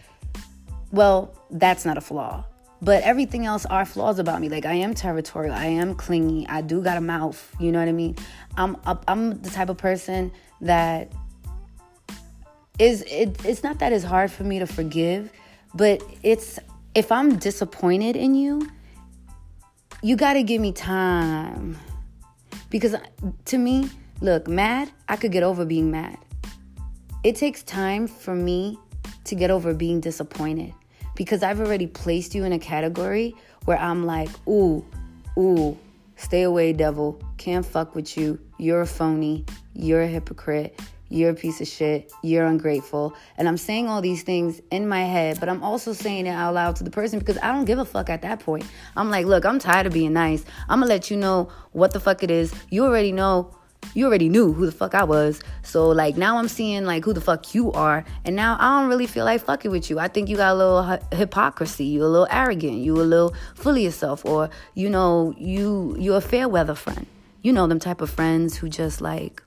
well, 0.90 1.34
that's 1.50 1.84
not 1.84 1.98
a 1.98 2.00
flaw 2.00 2.46
but 2.82 3.02
everything 3.02 3.46
else 3.46 3.66
are 3.66 3.84
flaws 3.84 4.18
about 4.18 4.40
me. 4.40 4.48
Like 4.48 4.66
I 4.66 4.74
am 4.74 4.94
territorial, 4.94 5.54
I 5.54 5.66
am 5.66 5.94
clingy, 5.94 6.46
I 6.48 6.60
do 6.60 6.82
got 6.82 6.96
a 6.96 7.00
mouth. 7.00 7.54
You 7.58 7.72
know 7.72 7.78
what 7.78 7.88
I 7.88 7.92
mean? 7.92 8.16
I'm 8.56 8.76
I'm 9.08 9.40
the 9.40 9.50
type 9.50 9.68
of 9.68 9.78
person 9.78 10.32
that 10.60 11.12
is 12.78 13.02
it, 13.02 13.44
it's 13.44 13.62
not 13.62 13.78
that 13.78 13.92
it's 13.92 14.04
hard 14.04 14.30
for 14.30 14.44
me 14.44 14.58
to 14.58 14.66
forgive, 14.66 15.30
but 15.74 16.02
it's 16.22 16.58
if 16.94 17.10
I'm 17.10 17.36
disappointed 17.36 18.16
in 18.16 18.34
you, 18.34 18.68
you 20.02 20.16
got 20.16 20.34
to 20.34 20.42
give 20.42 20.60
me 20.60 20.72
time. 20.72 21.76
Because 22.68 22.94
uh, 22.94 23.00
to 23.46 23.58
me, 23.58 23.88
look, 24.20 24.48
mad, 24.48 24.90
I 25.08 25.16
could 25.16 25.32
get 25.32 25.42
over 25.42 25.64
being 25.64 25.90
mad. 25.90 26.18
it 27.24 27.36
takes 27.36 27.62
time 27.62 28.06
for 28.06 28.34
me 28.34 28.78
to 29.24 29.34
get 29.34 29.50
over 29.50 29.74
being 29.74 30.00
disappointed 30.00 30.72
because 31.16 31.42
I've 31.42 31.60
already 31.60 31.86
placed 31.86 32.34
you 32.34 32.44
in 32.44 32.52
a 32.52 32.58
category 32.58 33.34
where 33.64 33.78
I'm 33.78 34.06
like, 34.06 34.28
ooh, 34.46 34.84
ooh, 35.36 35.76
stay 36.16 36.42
away, 36.42 36.72
devil. 36.72 37.20
Can't 37.38 37.66
fuck 37.66 37.94
with 37.94 38.16
you. 38.16 38.38
You're 38.58 38.82
a 38.82 38.86
phony. 38.86 39.44
You're 39.74 40.02
a 40.02 40.06
hypocrite. 40.06 40.80
You're 41.08 41.30
a 41.30 41.34
piece 41.34 41.60
of 41.60 41.68
shit. 41.68 42.12
You're 42.22 42.46
ungrateful. 42.46 43.14
And 43.38 43.46
I'm 43.48 43.56
saying 43.56 43.88
all 43.88 44.00
these 44.00 44.22
things 44.22 44.60
in 44.70 44.88
my 44.88 45.04
head, 45.04 45.38
but 45.38 45.48
I'm 45.48 45.62
also 45.62 45.92
saying 45.92 46.26
it 46.26 46.30
out 46.30 46.54
loud 46.54 46.76
to 46.76 46.84
the 46.84 46.90
person 46.90 47.18
because 47.18 47.38
I 47.38 47.52
don't 47.52 47.64
give 47.64 47.78
a 47.78 47.84
fuck 47.84 48.10
at 48.10 48.22
that 48.22 48.40
point. 48.40 48.64
I'm 48.96 49.10
like, 49.10 49.26
look, 49.26 49.44
I'm 49.44 49.58
tired 49.58 49.86
of 49.86 49.92
being 49.92 50.12
nice. 50.12 50.44
I'm 50.68 50.80
gonna 50.80 50.88
let 50.88 51.10
you 51.10 51.16
know 51.16 51.48
what 51.72 51.92
the 51.92 52.00
fuck 52.00 52.22
it 52.24 52.30
is. 52.30 52.52
You 52.70 52.84
already 52.84 53.12
know 53.12 53.55
you 53.94 54.06
already 54.06 54.28
knew 54.28 54.52
who 54.52 54.66
the 54.66 54.72
fuck 54.72 54.94
I 54.94 55.04
was. 55.04 55.40
So 55.62 55.88
like 55.88 56.16
now 56.16 56.38
I'm 56.38 56.48
seeing 56.48 56.84
like 56.84 57.04
who 57.04 57.12
the 57.12 57.20
fuck 57.20 57.54
you 57.54 57.72
are, 57.72 58.04
and 58.24 58.36
now 58.36 58.56
I 58.58 58.80
don't 58.80 58.88
really 58.88 59.06
feel 59.06 59.24
like 59.24 59.42
fucking 59.42 59.70
with 59.70 59.90
you. 59.90 59.98
I 59.98 60.08
think 60.08 60.28
you 60.28 60.36
got 60.36 60.52
a 60.52 60.54
little 60.54 60.98
hypocrisy. 61.12 61.84
You 61.84 62.04
a 62.04 62.06
little 62.06 62.28
arrogant. 62.30 62.78
You 62.78 63.00
a 63.00 63.02
little 63.02 63.34
full 63.54 63.72
of 63.72 63.78
yourself, 63.78 64.24
or 64.24 64.50
you 64.74 64.90
know 64.90 65.34
you 65.38 65.96
you 65.98 66.14
a 66.14 66.20
fair 66.20 66.48
weather 66.48 66.74
friend. 66.74 67.06
You 67.42 67.52
know 67.52 67.66
them 67.66 67.78
type 67.78 68.00
of 68.00 68.10
friends 68.10 68.56
who 68.56 68.68
just 68.68 69.00
like 69.00 69.42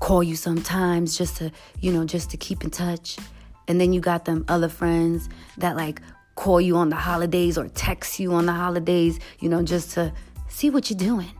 call 0.00 0.22
you 0.22 0.36
sometimes 0.36 1.16
just 1.16 1.36
to 1.38 1.50
you 1.80 1.92
know 1.92 2.04
just 2.04 2.30
to 2.30 2.36
keep 2.36 2.64
in 2.64 2.70
touch, 2.70 3.16
and 3.68 3.80
then 3.80 3.92
you 3.92 4.00
got 4.00 4.24
them 4.24 4.44
other 4.48 4.68
friends 4.68 5.28
that 5.58 5.76
like 5.76 6.00
call 6.34 6.60
you 6.60 6.76
on 6.76 6.88
the 6.88 6.96
holidays 6.96 7.56
or 7.56 7.68
text 7.68 8.18
you 8.18 8.32
on 8.34 8.46
the 8.46 8.52
holidays. 8.52 9.20
You 9.40 9.48
know 9.48 9.62
just 9.62 9.92
to 9.92 10.12
see 10.48 10.70
what 10.70 10.90
you're 10.90 10.98
doing 10.98 11.30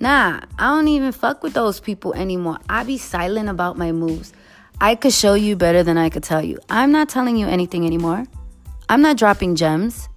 Nah, 0.00 0.40
I 0.58 0.74
don't 0.74 0.88
even 0.88 1.12
fuck 1.12 1.42
with 1.42 1.52
those 1.52 1.78
people 1.78 2.14
anymore. 2.14 2.58
I 2.70 2.84
be 2.84 2.96
silent 2.96 3.50
about 3.50 3.76
my 3.76 3.92
moves. 3.92 4.32
I 4.80 4.94
could 4.94 5.12
show 5.12 5.34
you 5.34 5.56
better 5.56 5.82
than 5.82 5.98
I 5.98 6.08
could 6.08 6.22
tell 6.22 6.42
you. 6.42 6.58
I'm 6.70 6.90
not 6.90 7.10
telling 7.10 7.36
you 7.36 7.46
anything 7.46 7.84
anymore. 7.84 8.24
I'm 8.88 9.02
not 9.02 9.18
dropping 9.18 9.56
gems. 9.56 10.08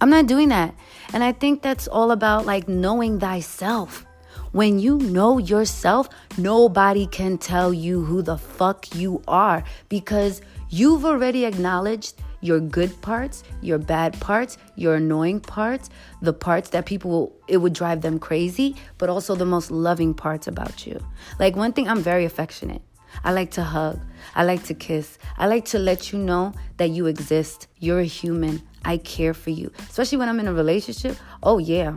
I'm 0.00 0.08
not 0.08 0.28
doing 0.28 0.50
that. 0.50 0.72
And 1.12 1.24
I 1.24 1.32
think 1.32 1.62
that's 1.62 1.88
all 1.88 2.12
about 2.12 2.46
like 2.46 2.68
knowing 2.68 3.18
thyself. 3.18 4.06
When 4.52 4.78
you 4.78 4.98
know 4.98 5.38
yourself, 5.38 6.08
nobody 6.38 7.08
can 7.08 7.38
tell 7.38 7.74
you 7.74 8.04
who 8.04 8.22
the 8.22 8.38
fuck 8.38 8.94
you 8.94 9.20
are 9.26 9.64
because 9.88 10.42
you've 10.70 11.04
already 11.04 11.44
acknowledged 11.44 12.14
your 12.40 12.60
good 12.60 13.00
parts, 13.02 13.44
your 13.60 13.78
bad 13.78 14.18
parts, 14.20 14.58
your 14.76 14.96
annoying 14.96 15.40
parts, 15.40 15.90
the 16.22 16.32
parts 16.32 16.70
that 16.70 16.86
people 16.86 17.10
will, 17.10 17.36
it 17.48 17.58
would 17.58 17.72
drive 17.72 18.02
them 18.02 18.18
crazy, 18.18 18.76
but 18.98 19.08
also 19.08 19.34
the 19.34 19.46
most 19.46 19.70
loving 19.70 20.14
parts 20.14 20.46
about 20.46 20.86
you. 20.86 21.00
Like 21.38 21.56
one 21.56 21.72
thing 21.72 21.88
I'm 21.88 22.00
very 22.00 22.24
affectionate. 22.24 22.82
I 23.24 23.32
like 23.32 23.50
to 23.52 23.62
hug. 23.62 24.00
I 24.34 24.44
like 24.44 24.64
to 24.64 24.74
kiss. 24.74 25.18
I 25.36 25.46
like 25.46 25.64
to 25.66 25.78
let 25.78 26.12
you 26.12 26.18
know 26.18 26.54
that 26.76 26.90
you 26.90 27.06
exist. 27.06 27.66
You're 27.78 28.00
a 28.00 28.04
human. 28.04 28.62
I 28.84 28.98
care 28.98 29.34
for 29.34 29.50
you. 29.50 29.72
Especially 29.78 30.18
when 30.18 30.28
I'm 30.28 30.40
in 30.40 30.48
a 30.48 30.52
relationship. 30.52 31.16
Oh 31.42 31.58
yeah. 31.58 31.96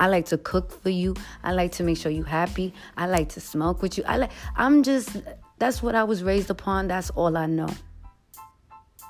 I 0.00 0.08
like 0.08 0.26
to 0.26 0.38
cook 0.38 0.82
for 0.82 0.90
you. 0.90 1.14
I 1.42 1.52
like 1.52 1.72
to 1.72 1.82
make 1.82 1.98
sure 1.98 2.10
you're 2.10 2.24
happy. 2.24 2.72
I 2.96 3.06
like 3.06 3.28
to 3.30 3.40
smoke 3.40 3.82
with 3.82 3.98
you. 3.98 4.04
I 4.06 4.16
like 4.16 4.30
I'm 4.56 4.82
just 4.82 5.16
that's 5.58 5.82
what 5.82 5.94
I 5.94 6.04
was 6.04 6.22
raised 6.22 6.50
upon. 6.50 6.88
That's 6.88 7.10
all 7.10 7.36
I 7.36 7.46
know. 7.46 7.68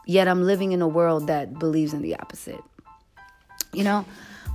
Yet 0.06 0.28
I'm 0.28 0.42
living 0.42 0.72
in 0.72 0.82
a 0.82 0.88
world 0.88 1.26
that 1.28 1.58
believes 1.58 1.92
in 1.94 2.02
the 2.02 2.16
opposite. 2.16 2.62
You 3.72 3.84
know? 3.84 4.04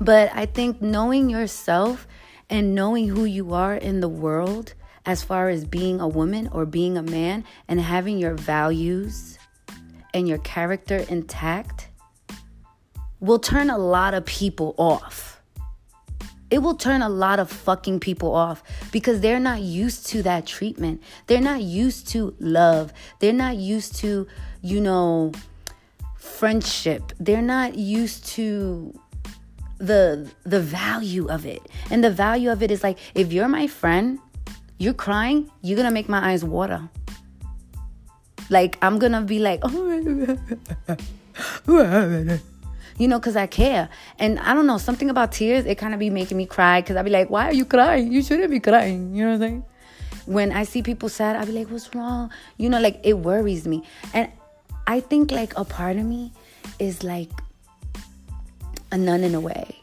But 0.01 0.31
I 0.33 0.45
think 0.45 0.81
knowing 0.81 1.29
yourself 1.29 2.07
and 2.49 2.73
knowing 2.73 3.07
who 3.07 3.25
you 3.25 3.53
are 3.53 3.75
in 3.75 3.99
the 3.99 4.09
world, 4.09 4.73
as 5.05 5.23
far 5.23 5.49
as 5.49 5.65
being 5.65 5.99
a 5.99 6.07
woman 6.07 6.47
or 6.51 6.65
being 6.65 6.97
a 6.97 7.03
man, 7.03 7.43
and 7.67 7.79
having 7.79 8.17
your 8.17 8.35
values 8.35 9.37
and 10.13 10.27
your 10.27 10.37
character 10.39 10.97
intact, 11.09 11.89
will 13.19 13.39
turn 13.39 13.69
a 13.69 13.77
lot 13.77 14.13
of 14.13 14.25
people 14.25 14.73
off. 14.77 15.41
It 16.49 16.59
will 16.59 16.75
turn 16.75 17.03
a 17.03 17.09
lot 17.09 17.39
of 17.39 17.51
fucking 17.51 17.99
people 17.99 18.33
off 18.33 18.63
because 18.91 19.21
they're 19.21 19.39
not 19.39 19.61
used 19.61 20.07
to 20.07 20.23
that 20.23 20.47
treatment. 20.47 21.03
They're 21.27 21.41
not 21.41 21.61
used 21.61 22.07
to 22.09 22.35
love. 22.39 22.91
They're 23.19 23.33
not 23.33 23.57
used 23.57 23.97
to 23.97 24.25
you 24.61 24.81
know, 24.81 25.31
friendship. 26.17 27.13
They're 27.19 27.41
not 27.41 27.75
used 27.75 28.25
to 28.37 28.99
the 29.77 30.29
the 30.43 30.59
value 30.59 31.27
of 31.27 31.45
it. 31.45 31.61
And 31.89 32.03
the 32.03 32.11
value 32.11 32.51
of 32.51 32.61
it 32.61 32.71
is 32.71 32.83
like 32.83 32.97
if 33.15 33.31
you're 33.33 33.47
my 33.47 33.67
friend, 33.67 34.19
you're 34.77 34.93
crying, 34.93 35.49
you're 35.61 35.75
going 35.75 35.87
to 35.87 35.93
make 35.93 36.09
my 36.09 36.31
eyes 36.31 36.43
water. 36.43 36.89
Like 38.49 38.77
I'm 38.81 38.99
going 38.99 39.11
to 39.13 39.21
be 39.21 39.39
like, 39.39 39.59
"Oh, 39.63 40.37
you 42.99 43.07
know, 43.07 43.17
because 43.17 43.35
I 43.35 43.47
care. 43.47 43.89
And 44.19 44.39
I 44.39 44.53
don't 44.53 44.67
know, 44.67 44.77
something 44.77 45.09
about 45.09 45.31
tears, 45.31 45.65
it 45.65 45.75
kind 45.75 45.93
of 45.93 45.99
be 45.99 46.09
making 46.09 46.37
me 46.37 46.45
cry 46.45 46.81
because 46.81 46.97
I'd 46.97 47.05
be 47.05 47.11
like, 47.11 47.29
why 47.29 47.45
are 47.45 47.53
you 47.53 47.65
crying? 47.65 48.11
You 48.11 48.21
shouldn't 48.21 48.51
be 48.51 48.59
crying. 48.59 49.15
You 49.15 49.23
know 49.23 49.29
what 49.29 49.35
I'm 49.35 49.41
saying? 49.41 49.63
When 50.25 50.51
I 50.51 50.63
see 50.63 50.83
people 50.83 51.09
sad, 51.09 51.35
I'd 51.35 51.47
be 51.47 51.53
like, 51.53 51.71
what's 51.71 51.95
wrong? 51.95 52.29
You 52.57 52.69
know, 52.69 52.79
like 52.79 52.99
it 53.03 53.13
worries 53.13 53.65
me. 53.65 53.83
And 54.13 54.29
I 54.89 55.01
think 55.01 55.29
like 55.29 55.53
a 55.55 55.63
part 55.63 55.97
of 55.97 56.05
me 56.05 56.33
is 56.79 57.03
like 57.03 57.29
a 58.91 58.97
nun 58.97 59.23
in 59.23 59.35
a 59.35 59.39
way. 59.39 59.77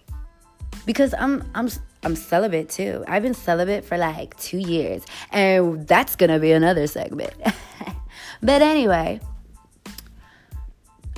Because 0.84 1.14
I'm 1.16 1.44
I'm 1.54 1.68
I'm 2.02 2.16
celibate 2.16 2.68
too. 2.68 3.04
I've 3.06 3.22
been 3.22 3.32
celibate 3.32 3.84
for 3.84 3.96
like 3.96 4.36
2 4.38 4.58
years 4.58 5.04
and 5.30 5.86
that's 5.86 6.16
going 6.16 6.30
to 6.30 6.40
be 6.40 6.50
another 6.50 6.88
segment. 6.88 7.34
but 8.42 8.62
anyway, 8.62 9.20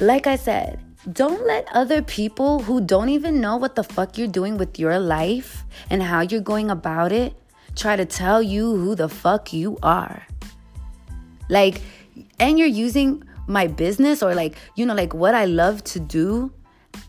like 0.01 0.27
I 0.27 0.37
said, 0.37 0.81
don't 1.11 1.47
let 1.47 1.67
other 1.73 2.03
people 2.03 2.61
who 2.61 2.83
don't 2.83 3.09
even 3.09 3.41
know 3.41 3.57
what 3.57 3.75
the 3.75 3.85
fuck 3.85 4.19
you're 4.19 4.35
doing 4.41 4.59
with 4.59 4.79
your 4.79 4.99
life 4.99 5.65
and 5.89 6.03
how 6.03 6.21
you're 6.21 6.49
going 6.53 6.71
about 6.71 7.11
it 7.11 7.35
try 7.75 7.97
to 7.97 8.05
tell 8.05 8.43
you 8.43 8.77
who 8.77 8.95
the 8.95 9.09
fuck 9.09 9.55
you 9.55 9.79
are. 9.83 10.27
Like, 11.49 11.81
and 12.39 12.59
you're 12.59 12.75
using 12.87 13.25
my 13.49 13.67
business 13.67 14.23
or 14.23 14.35
like, 14.35 14.57
you 14.77 14.87
know, 14.87 14.95
like 14.95 15.15
what 15.15 15.35
I 15.35 15.47
love 15.47 15.83
to 15.85 16.01
do 16.01 16.53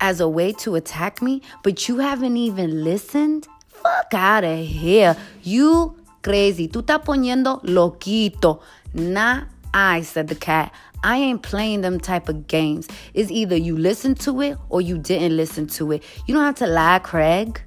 as 0.02 0.20
a 0.20 0.28
way 0.28 0.52
to 0.54 0.76
attack 0.76 1.22
me, 1.22 1.42
but 1.64 1.88
you 1.88 2.00
haven't 2.00 2.38
even 2.38 2.84
listened? 2.84 3.48
Fuck 3.68 4.14
out 4.14 4.44
of 4.44 4.66
here. 4.66 5.16
You 5.44 5.96
crazy. 6.22 6.68
Tú 6.68 6.82
estás 6.82 7.04
poniendo 7.04 7.62
loquito. 7.64 8.62
Nah, 8.94 9.44
I 9.74 10.02
said 10.02 10.28
the 10.28 10.36
cat. 10.36 10.74
I 11.04 11.18
ain't 11.18 11.42
playing 11.42 11.82
them 11.82 12.00
type 12.00 12.28
of 12.28 12.48
games. 12.48 12.88
It's 13.14 13.32
either 13.32 13.56
you 13.56 13.78
listen 13.78 14.16
to 14.16 14.42
it 14.42 14.58
or 14.70 14.82
you 14.82 14.98
didn't 14.98 15.38
listen 15.38 15.68
to 15.68 15.94
it. 15.94 16.04
You 16.26 16.34
don't 16.34 16.44
have 16.44 16.56
to 16.56 16.68
lie, 16.68 17.00
Craig. 17.00 17.62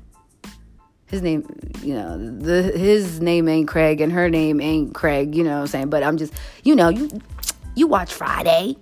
His 1.06 1.22
name, 1.22 1.46
you 1.82 1.94
know, 1.94 2.16
the 2.18 2.62
his 2.62 3.20
name 3.20 3.46
ain't 3.46 3.68
Craig 3.68 4.00
and 4.00 4.10
her 4.12 4.30
name 4.30 4.62
ain't 4.62 4.94
Craig, 4.94 5.34
you 5.34 5.44
know 5.44 5.56
what 5.56 5.60
I'm 5.60 5.66
saying? 5.66 5.90
But 5.90 6.02
I'm 6.02 6.16
just, 6.16 6.32
you 6.64 6.74
know, 6.74 6.88
you 6.88 7.10
you 7.74 7.86
watch 7.86 8.12
Friday. 8.12 8.76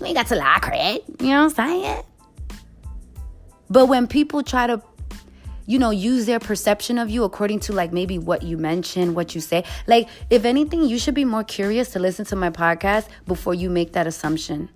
You 0.00 0.06
ain't 0.06 0.16
got 0.16 0.26
to 0.28 0.36
lie, 0.36 0.58
Craig. 0.60 1.02
You 1.20 1.28
know 1.28 1.44
what 1.44 1.58
I'm 1.58 1.68
saying? 1.68 2.02
But 3.70 3.86
when 3.86 4.06
people 4.06 4.42
try 4.42 4.66
to, 4.66 4.82
you 5.66 5.78
know, 5.78 5.90
use 5.90 6.26
their 6.26 6.38
perception 6.38 6.98
of 6.98 7.08
you 7.08 7.24
according 7.24 7.60
to 7.60 7.72
like 7.72 7.92
maybe 7.92 8.18
what 8.18 8.42
you 8.42 8.58
mention, 8.58 9.14
what 9.14 9.34
you 9.34 9.40
say, 9.40 9.64
like 9.86 10.08
if 10.30 10.44
anything, 10.44 10.84
you 10.84 10.98
should 10.98 11.14
be 11.14 11.24
more 11.24 11.44
curious 11.44 11.90
to 11.90 11.98
listen 11.98 12.24
to 12.26 12.36
my 12.36 12.50
podcast 12.50 13.08
before 13.26 13.54
you 13.54 13.70
make 13.70 13.92
that 13.92 14.06
assumption. 14.06 14.68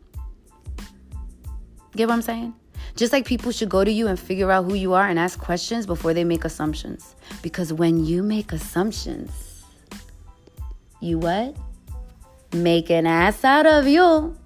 Get 1.95 2.09
what 2.09 2.14
I'm 2.14 2.23
saying? 2.23 2.55
Just 2.97 3.12
like 3.12 3.27
people 3.27 3.53
should 3.53 3.69
go 3.69 3.85
to 3.85 3.91
you 3.91 4.09
and 4.09 4.19
figure 4.19 4.51
out 4.51 4.64
who 4.64 4.75
you 4.75 4.95
are 4.95 5.07
and 5.07 5.19
ask 5.19 5.38
questions 5.38 5.87
before 5.87 6.14
they 6.14 6.25
make 6.25 6.45
assumptions. 6.45 7.14
Because 7.43 7.73
when 7.73 8.05
you 8.05 8.23
make 8.23 8.53
assumptions, 8.53 9.64
you 11.01 11.19
what? 11.19 11.57
Make 12.52 12.90
an 12.90 13.06
ass 13.06 13.44
out 13.44 13.66
of 13.66 13.87
you. 13.87 14.37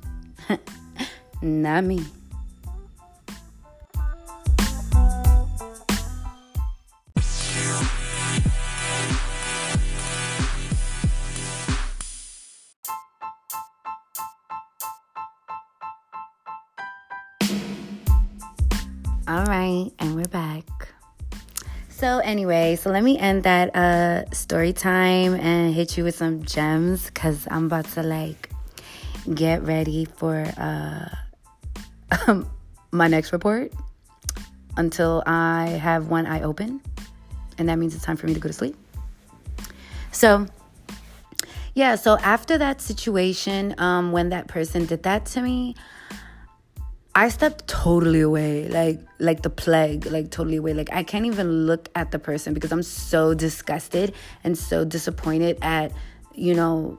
Not 1.42 1.84
me. 1.84 2.04
All 19.28 19.44
right, 19.46 19.90
and 19.98 20.14
we're 20.14 20.24
back. 20.24 20.66
So, 22.02 22.18
anyway, 22.18 22.74
so 22.74 22.90
let 22.90 23.04
me 23.04 23.16
end 23.16 23.44
that 23.44 23.76
uh, 23.76 24.28
story 24.32 24.72
time 24.72 25.34
and 25.34 25.72
hit 25.72 25.96
you 25.96 26.02
with 26.02 26.16
some 26.16 26.42
gems 26.42 27.04
because 27.06 27.46
I'm 27.48 27.66
about 27.66 27.84
to 27.90 28.02
like 28.02 28.50
get 29.32 29.62
ready 29.62 30.06
for 30.06 30.44
uh, 30.56 31.08
my 32.90 33.06
next 33.06 33.32
report 33.32 33.72
until 34.76 35.22
I 35.26 35.78
have 35.80 36.08
one 36.08 36.26
eye 36.26 36.42
open. 36.42 36.80
And 37.56 37.68
that 37.68 37.78
means 37.78 37.94
it's 37.94 38.02
time 38.02 38.16
for 38.16 38.26
me 38.26 38.34
to 38.34 38.40
go 38.40 38.48
to 38.48 38.52
sleep. 38.52 38.74
So, 40.10 40.48
yeah, 41.72 41.94
so 41.94 42.18
after 42.18 42.58
that 42.58 42.80
situation, 42.80 43.76
um, 43.78 44.10
when 44.10 44.30
that 44.30 44.48
person 44.48 44.86
did 44.86 45.04
that 45.04 45.24
to 45.26 45.40
me, 45.40 45.76
I 47.14 47.28
stepped 47.28 47.68
totally 47.68 48.22
away, 48.22 48.68
like 48.68 49.00
like 49.18 49.42
the 49.42 49.50
plague, 49.50 50.06
like 50.06 50.30
totally 50.30 50.56
away. 50.56 50.72
Like 50.72 50.88
I 50.92 51.02
can't 51.02 51.26
even 51.26 51.66
look 51.66 51.88
at 51.94 52.10
the 52.10 52.18
person 52.18 52.54
because 52.54 52.72
I'm 52.72 52.82
so 52.82 53.34
disgusted 53.34 54.14
and 54.44 54.56
so 54.56 54.84
disappointed 54.84 55.58
at, 55.60 55.92
you 56.34 56.54
know, 56.54 56.98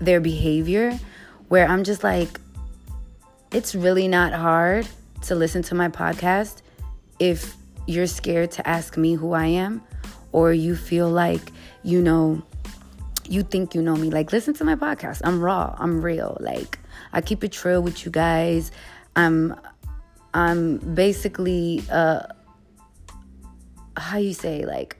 their 0.00 0.20
behavior 0.20 0.98
where 1.48 1.66
I'm 1.66 1.84
just 1.84 2.02
like 2.02 2.40
it's 3.52 3.74
really 3.74 4.08
not 4.08 4.32
hard 4.32 4.88
to 5.22 5.34
listen 5.34 5.62
to 5.64 5.74
my 5.74 5.88
podcast 5.88 6.62
if 7.18 7.56
you're 7.86 8.06
scared 8.06 8.50
to 8.52 8.66
ask 8.66 8.96
me 8.96 9.14
who 9.14 9.32
I 9.32 9.46
am 9.46 9.82
or 10.32 10.52
you 10.52 10.76
feel 10.76 11.08
like, 11.08 11.52
you 11.82 12.00
know, 12.00 12.42
you 13.28 13.42
think 13.42 13.74
you 13.74 13.82
know 13.82 13.96
me. 13.96 14.10
Like, 14.10 14.32
listen 14.32 14.54
to 14.54 14.64
my 14.64 14.74
podcast. 14.74 15.20
I'm 15.24 15.40
raw. 15.40 15.74
I'm 15.78 16.02
real. 16.02 16.36
Like, 16.40 16.78
I 17.18 17.20
keep 17.20 17.42
it 17.42 17.64
real 17.64 17.82
with 17.82 18.04
you 18.04 18.12
guys. 18.12 18.70
I'm, 19.16 19.58
I'm 20.32 20.78
basically, 20.78 21.82
uh, 21.90 22.22
how 23.96 24.18
you 24.18 24.32
say, 24.32 24.64
like, 24.64 24.96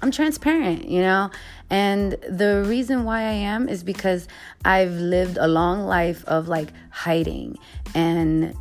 I'm 0.00 0.10
transparent, 0.10 0.88
you 0.88 1.02
know? 1.02 1.30
And 1.68 2.12
the 2.28 2.64
reason 2.66 3.04
why 3.04 3.20
I 3.20 3.32
am 3.32 3.68
is 3.68 3.84
because 3.84 4.28
I've 4.64 4.92
lived 4.92 5.36
a 5.38 5.46
long 5.46 5.84
life 5.84 6.24
of 6.24 6.48
like 6.48 6.70
hiding 6.90 7.58
and 7.94 8.54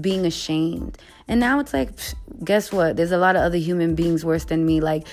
being 0.00 0.24
ashamed. 0.24 0.98
And 1.26 1.40
now 1.40 1.58
it's 1.58 1.74
like, 1.74 1.90
guess 2.44 2.72
what? 2.72 2.96
There's 2.96 3.12
a 3.12 3.18
lot 3.18 3.34
of 3.34 3.42
other 3.42 3.58
human 3.58 3.96
beings 3.96 4.24
worse 4.24 4.44
than 4.44 4.64
me. 4.64 4.80
Like, 4.80 5.06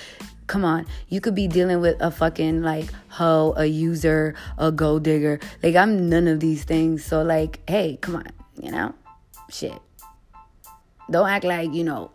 come 0.46 0.64
on, 0.64 0.86
you 1.08 1.20
could 1.20 1.34
be 1.34 1.48
dealing 1.48 1.80
with 1.80 2.00
a 2.00 2.10
fucking 2.10 2.62
like 2.62 2.88
hoe, 3.08 3.54
a 3.56 3.66
user, 3.66 4.34
a 4.58 4.70
gold 4.70 5.04
digger. 5.04 5.40
Like, 5.62 5.76
I'm 5.76 6.08
none 6.08 6.28
of 6.28 6.40
these 6.40 6.64
things. 6.64 7.04
So, 7.04 7.22
like, 7.22 7.60
hey, 7.68 7.98
come 8.00 8.16
on, 8.16 8.26
you 8.60 8.70
know? 8.70 8.94
Shit. 9.50 9.80
Don't 11.10 11.28
act 11.28 11.44
like, 11.44 11.72
you 11.72 11.84
know, 11.84 12.10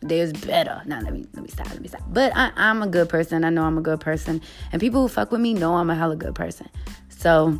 there's 0.00 0.32
better. 0.32 0.82
Now 0.84 1.00
let 1.00 1.12
me 1.12 1.26
let 1.32 1.42
me 1.42 1.48
stop. 1.48 1.68
Let 1.70 1.80
me 1.80 1.88
stop. 1.88 2.02
But 2.08 2.32
I, 2.36 2.52
I'm 2.56 2.82
a 2.82 2.86
good 2.86 3.08
person. 3.08 3.42
I 3.42 3.50
know 3.50 3.64
I'm 3.64 3.78
a 3.78 3.82
good 3.82 4.00
person, 4.00 4.42
and 4.70 4.80
people 4.80 5.00
who 5.00 5.08
fuck 5.08 5.32
with 5.32 5.40
me 5.40 5.54
know 5.54 5.76
I'm 5.76 5.88
a 5.88 5.94
hella 5.94 6.16
good 6.16 6.34
person. 6.34 6.68
So 7.08 7.58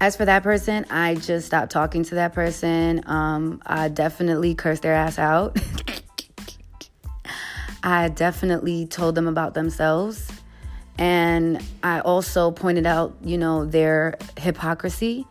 as 0.00 0.16
for 0.16 0.24
that 0.24 0.42
person, 0.42 0.84
I 0.90 1.14
just 1.14 1.46
stopped 1.46 1.70
talking 1.70 2.02
to 2.04 2.16
that 2.16 2.32
person. 2.32 3.02
Um, 3.06 3.62
I 3.64 3.88
definitely 3.88 4.56
cursed 4.56 4.82
their 4.82 4.94
ass 4.94 5.16
out. 5.16 5.56
I 7.82 8.08
definitely 8.08 8.86
told 8.86 9.14
them 9.14 9.26
about 9.26 9.54
themselves. 9.54 10.30
And 10.98 11.62
I 11.82 12.00
also 12.00 12.50
pointed 12.50 12.86
out, 12.86 13.16
you 13.22 13.38
know, 13.38 13.64
their 13.64 14.16
hypocrisy. 14.38 15.26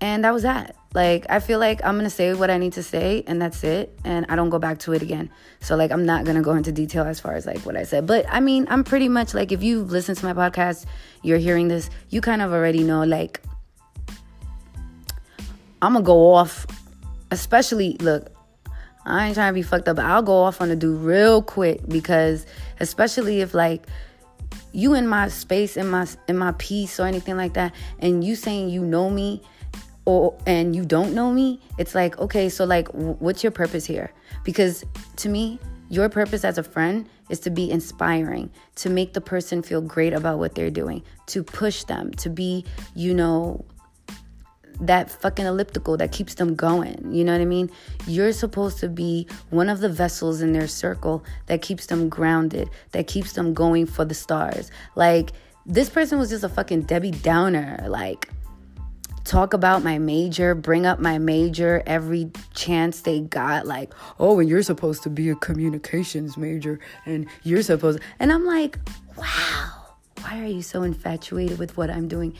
And 0.00 0.24
that 0.24 0.32
was 0.32 0.42
that. 0.42 0.76
Like, 0.94 1.26
I 1.28 1.40
feel 1.40 1.58
like 1.58 1.84
I'm 1.84 1.96
gonna 1.96 2.08
say 2.08 2.34
what 2.34 2.50
I 2.50 2.58
need 2.58 2.74
to 2.74 2.82
say, 2.82 3.24
and 3.26 3.42
that's 3.42 3.64
it. 3.64 3.98
And 4.04 4.26
I 4.28 4.36
don't 4.36 4.48
go 4.48 4.58
back 4.58 4.78
to 4.80 4.92
it 4.92 5.02
again. 5.02 5.28
So, 5.60 5.76
like, 5.76 5.90
I'm 5.90 6.06
not 6.06 6.24
gonna 6.24 6.42
go 6.42 6.52
into 6.52 6.72
detail 6.72 7.04
as 7.04 7.18
far 7.18 7.34
as 7.34 7.46
like 7.46 7.58
what 7.66 7.76
I 7.76 7.82
said. 7.82 8.06
But 8.06 8.26
I 8.28 8.40
mean, 8.40 8.66
I'm 8.70 8.84
pretty 8.84 9.08
much 9.08 9.34
like, 9.34 9.50
if 9.50 9.62
you 9.62 9.82
listen 9.82 10.14
to 10.14 10.24
my 10.24 10.32
podcast, 10.32 10.86
you're 11.22 11.38
hearing 11.38 11.68
this, 11.68 11.90
you 12.10 12.20
kind 12.20 12.42
of 12.42 12.52
already 12.52 12.84
know, 12.84 13.02
like, 13.02 13.40
I'm 15.82 15.94
gonna 15.94 16.04
go 16.04 16.32
off, 16.32 16.66
especially, 17.30 17.96
look, 18.00 18.33
I 19.06 19.26
ain't 19.26 19.34
trying 19.34 19.50
to 19.50 19.54
be 19.54 19.62
fucked 19.62 19.88
up, 19.88 19.98
I'll 19.98 20.22
go 20.22 20.42
off 20.42 20.60
on 20.60 20.70
a 20.70 20.76
dude 20.76 21.00
real 21.00 21.42
quick 21.42 21.86
because, 21.88 22.46
especially 22.80 23.40
if, 23.40 23.54
like, 23.54 23.86
you 24.72 24.94
in 24.94 25.06
my 25.06 25.28
space 25.28 25.76
in 25.76 25.88
my 25.88 26.06
in 26.28 26.36
my 26.36 26.52
peace 26.58 26.98
or 26.98 27.06
anything 27.06 27.36
like 27.36 27.54
that 27.54 27.72
and 28.00 28.24
you 28.24 28.34
saying 28.34 28.68
you 28.68 28.84
know 28.84 29.08
me 29.08 29.40
or 30.04 30.36
and 30.46 30.76
you 30.76 30.84
don't 30.84 31.14
know 31.14 31.32
me, 31.32 31.60
it's 31.78 31.94
like, 31.94 32.18
okay, 32.18 32.48
so 32.48 32.64
like 32.64 32.88
what's 32.88 33.42
your 33.42 33.52
purpose 33.52 33.84
here? 33.86 34.12
Because 34.42 34.84
to 35.16 35.28
me, 35.28 35.58
your 35.88 36.08
purpose 36.08 36.44
as 36.44 36.58
a 36.58 36.62
friend 36.62 37.08
is 37.30 37.40
to 37.40 37.50
be 37.50 37.70
inspiring, 37.70 38.50
to 38.76 38.90
make 38.90 39.14
the 39.14 39.20
person 39.20 39.62
feel 39.62 39.80
great 39.80 40.12
about 40.12 40.38
what 40.38 40.54
they're 40.54 40.70
doing, 40.70 41.02
to 41.26 41.42
push 41.42 41.84
them, 41.84 42.10
to 42.12 42.28
be, 42.28 42.64
you 42.94 43.14
know, 43.14 43.64
that 44.80 45.10
fucking 45.10 45.46
elliptical 45.46 45.96
that 45.96 46.12
keeps 46.12 46.34
them 46.34 46.54
going. 46.54 47.12
You 47.12 47.24
know 47.24 47.32
what 47.32 47.40
I 47.40 47.46
mean? 47.46 47.70
You're 48.06 48.32
supposed 48.32 48.78
to 48.80 48.88
be 48.88 49.26
one 49.50 49.68
of 49.68 49.80
the 49.80 49.88
vessels 49.88 50.40
in 50.40 50.52
their 50.52 50.68
circle 50.68 51.24
that 51.46 51.62
keeps 51.62 51.86
them 51.86 52.08
grounded, 52.08 52.70
that 52.92 53.06
keeps 53.06 53.32
them 53.32 53.54
going 53.54 53.86
for 53.86 54.04
the 54.04 54.14
stars. 54.14 54.70
Like, 54.94 55.32
this 55.66 55.88
person 55.88 56.18
was 56.18 56.30
just 56.30 56.44
a 56.44 56.48
fucking 56.48 56.82
Debbie 56.82 57.12
Downer. 57.12 57.84
Like, 57.88 58.28
talk 59.24 59.54
about 59.54 59.82
my 59.82 59.98
major, 59.98 60.54
bring 60.54 60.84
up 60.86 60.98
my 60.98 61.18
major 61.18 61.82
every 61.86 62.30
chance 62.54 63.00
they 63.00 63.20
got. 63.20 63.66
Like, 63.66 63.92
oh, 64.18 64.38
and 64.38 64.48
you're 64.48 64.62
supposed 64.62 65.02
to 65.04 65.10
be 65.10 65.30
a 65.30 65.34
communications 65.34 66.36
major, 66.36 66.78
and 67.06 67.26
you're 67.42 67.62
supposed. 67.62 68.00
And 68.18 68.32
I'm 68.32 68.44
like, 68.44 68.78
wow, 69.16 69.72
why 70.20 70.42
are 70.42 70.46
you 70.46 70.62
so 70.62 70.82
infatuated 70.82 71.58
with 71.58 71.76
what 71.76 71.90
I'm 71.90 72.08
doing? 72.08 72.36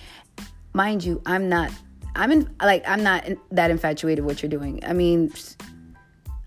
Mind 0.73 1.05
you, 1.05 1.23
I'm 1.25 1.49
not. 1.49 1.71
I'm 2.17 2.31
in 2.33 2.55
like 2.63 2.85
I'm 2.87 3.03
not 3.03 3.29
that 3.51 3.71
infatuated 3.71 4.25
with 4.25 4.37
what 4.37 4.43
you're 4.43 4.51
doing. 4.51 4.81
I 4.85 4.93
mean, 4.93 5.33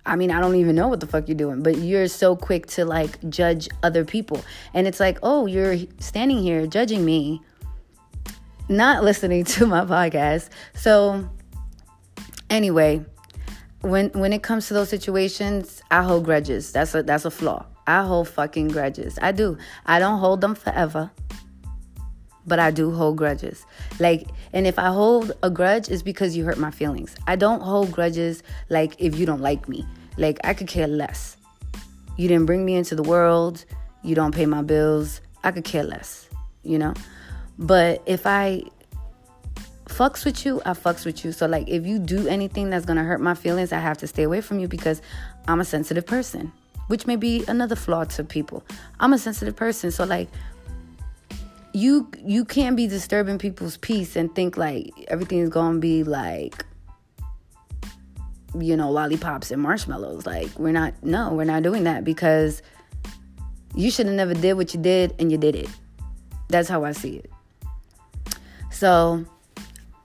I 0.05 0.15
mean, 0.15 0.31
I 0.31 0.39
don't 0.39 0.55
even 0.55 0.75
know 0.75 0.87
what 0.87 1.01
the 1.01 1.07
fuck 1.07 1.27
you're 1.27 1.35
doing, 1.35 1.61
but 1.61 1.77
you're 1.77 2.07
so 2.07 2.35
quick 2.35 2.67
to 2.67 2.85
like 2.85 3.29
judge 3.29 3.67
other 3.83 4.05
people. 4.05 4.43
And 4.73 4.87
it's 4.87 4.99
like, 4.99 5.19
oh, 5.23 5.45
you're 5.45 5.77
standing 5.99 6.39
here 6.39 6.65
judging 6.67 7.03
me 7.03 7.41
not 8.69 9.03
listening 9.03 9.43
to 9.45 9.65
my 9.65 9.81
podcast. 9.81 10.49
So 10.73 11.29
anyway, 12.49 13.05
when 13.81 14.09
when 14.09 14.33
it 14.33 14.43
comes 14.43 14.67
to 14.67 14.73
those 14.73 14.89
situations, 14.89 15.81
I 15.91 16.03
hold 16.03 16.25
grudges. 16.25 16.71
That's 16.71 16.95
a 16.95 17.03
that's 17.03 17.25
a 17.25 17.31
flaw. 17.31 17.65
I 17.85 18.03
hold 18.03 18.27
fucking 18.29 18.69
grudges. 18.69 19.17
I 19.21 19.31
do. 19.31 19.57
I 19.85 19.99
don't 19.99 20.19
hold 20.19 20.41
them 20.41 20.55
forever. 20.55 21.11
But 22.47 22.59
I 22.59 22.71
do 22.71 22.91
hold 22.91 23.17
grudges. 23.17 23.65
Like, 23.99 24.29
and 24.53 24.65
if 24.65 24.79
I 24.79 24.87
hold 24.87 25.33
a 25.43 25.49
grudge, 25.49 25.89
it's 25.89 26.01
because 26.01 26.35
you 26.35 26.45
hurt 26.45 26.57
my 26.57 26.71
feelings. 26.71 27.15
I 27.27 27.35
don't 27.35 27.61
hold 27.61 27.91
grudges 27.91 28.41
like 28.69 28.95
if 28.97 29.19
you 29.19 29.25
don't 29.25 29.41
like 29.41 29.67
me. 29.67 29.85
Like, 30.17 30.39
I 30.43 30.53
could 30.53 30.67
care 30.67 30.87
less. 30.87 31.37
You 32.15 32.27
didn't 32.27 32.45
bring 32.45 32.65
me 32.65 32.75
into 32.75 32.95
the 32.95 33.03
world. 33.03 33.65
You 34.01 34.15
don't 34.15 34.33
pay 34.33 34.45
my 34.45 34.61
bills. 34.61 35.21
I 35.43 35.51
could 35.51 35.65
care 35.65 35.83
less, 35.83 36.29
you 36.63 36.79
know? 36.79 36.93
But 37.59 38.01
if 38.05 38.25
I 38.25 38.63
fucks 39.85 40.25
with 40.25 40.45
you, 40.45 40.61
I 40.65 40.71
fucks 40.71 41.05
with 41.05 41.25
you. 41.25 41.31
So 41.31 41.47
like 41.47 41.67
if 41.67 41.85
you 41.85 41.99
do 41.99 42.27
anything 42.27 42.69
that's 42.69 42.85
gonna 42.85 43.03
hurt 43.03 43.21
my 43.21 43.33
feelings, 43.33 43.71
I 43.71 43.79
have 43.79 43.97
to 43.99 44.07
stay 44.07 44.23
away 44.23 44.41
from 44.41 44.59
you 44.59 44.67
because 44.67 45.01
I'm 45.47 45.59
a 45.59 45.65
sensitive 45.65 46.05
person. 46.05 46.51
Which 46.87 47.05
may 47.05 47.17
be 47.17 47.43
another 47.47 47.75
flaw 47.75 48.05
to 48.05 48.23
people. 48.23 48.63
I'm 48.99 49.11
a 49.11 49.17
sensitive 49.17 49.55
person. 49.55 49.91
So 49.91 50.05
like 50.05 50.29
you 51.73 52.09
you 52.23 52.45
can't 52.45 52.75
be 52.75 52.87
disturbing 52.87 53.37
people's 53.37 53.77
peace 53.77 54.15
and 54.15 54.33
think 54.35 54.57
like 54.57 54.91
everything's 55.07 55.49
gonna 55.49 55.79
be 55.79 56.03
like 56.03 56.65
you 58.59 58.75
know 58.75 58.89
lollipops 58.89 59.51
and 59.51 59.61
marshmallows 59.61 60.25
like 60.25 60.49
we're 60.57 60.71
not 60.71 60.93
no 61.03 61.33
we're 61.33 61.43
not 61.43 61.61
doing 61.63 61.83
that 61.83 62.03
because 62.03 62.61
you 63.75 63.91
should 63.91 64.05
have 64.07 64.15
never 64.15 64.33
did 64.33 64.53
what 64.53 64.73
you 64.73 64.79
did 64.79 65.13
and 65.19 65.31
you 65.31 65.37
did 65.37 65.55
it 65.55 65.69
that's 66.49 66.69
how 66.69 66.83
i 66.83 66.91
see 66.91 67.17
it 67.17 67.29
so 68.71 69.25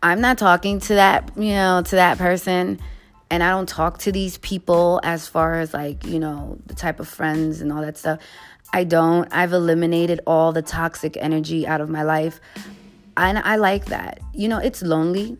I'm 0.02 0.20
not 0.20 0.36
talking 0.36 0.80
to 0.80 0.94
that, 0.94 1.30
you 1.36 1.52
know, 1.52 1.82
to 1.82 1.96
that 1.96 2.18
person. 2.18 2.80
And 3.30 3.42
I 3.42 3.50
don't 3.50 3.68
talk 3.68 3.98
to 3.98 4.12
these 4.12 4.36
people 4.38 5.00
as 5.04 5.28
far 5.28 5.60
as 5.60 5.72
like, 5.72 6.04
you 6.04 6.18
know, 6.18 6.58
the 6.66 6.74
type 6.74 6.98
of 6.98 7.08
friends 7.08 7.60
and 7.60 7.72
all 7.72 7.80
that 7.82 7.96
stuff. 7.96 8.18
I 8.72 8.84
don't. 8.84 9.28
I've 9.32 9.52
eliminated 9.52 10.20
all 10.26 10.52
the 10.52 10.62
toxic 10.62 11.16
energy 11.18 11.66
out 11.66 11.80
of 11.80 11.88
my 11.88 12.02
life. 12.02 12.40
And 13.16 13.38
I 13.38 13.56
like 13.56 13.86
that. 13.86 14.20
You 14.32 14.48
know, 14.48 14.58
it's 14.58 14.82
lonely, 14.82 15.36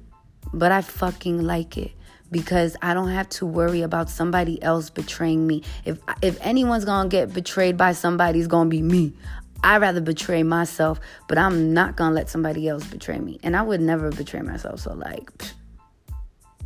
but 0.53 0.73
I 0.73 0.83
fucking 0.83 1.43
like 1.43 1.79
it 1.79 1.93
because 2.31 2.77
I 2.83 2.95
don't 2.95 3.09
have 3.09 3.29
to 3.31 3.47
worry 3.47 3.83
about 3.83 4.11
somebody 4.11 4.63
else 4.63 4.91
betraying 4.91 5.47
me. 5.47 5.63
If 5.85 5.99
if 6.21 6.39
anyone's 6.41 6.85
going 6.85 7.09
to 7.09 7.17
get 7.17 7.33
betrayed 7.33 7.77
by 7.77 7.93
somebody, 7.93 8.39
it's 8.39 8.49
going 8.49 8.69
to 8.69 8.71
be 8.71 8.83
me. 8.83 9.15
I'd 9.65 9.81
rather 9.81 10.01
betray 10.01 10.43
myself, 10.43 10.99
but 11.29 11.39
I'm 11.39 11.73
not 11.73 11.97
gonna 11.97 12.15
let 12.15 12.29
somebody 12.29 12.69
else 12.69 12.85
betray 12.85 13.19
me. 13.19 13.39
And 13.45 13.57
I 13.57 13.63
would 13.63 13.81
never 13.81 14.11
betray 14.11 14.41
myself. 14.41 14.81
So, 14.81 14.93
like, 14.93 15.31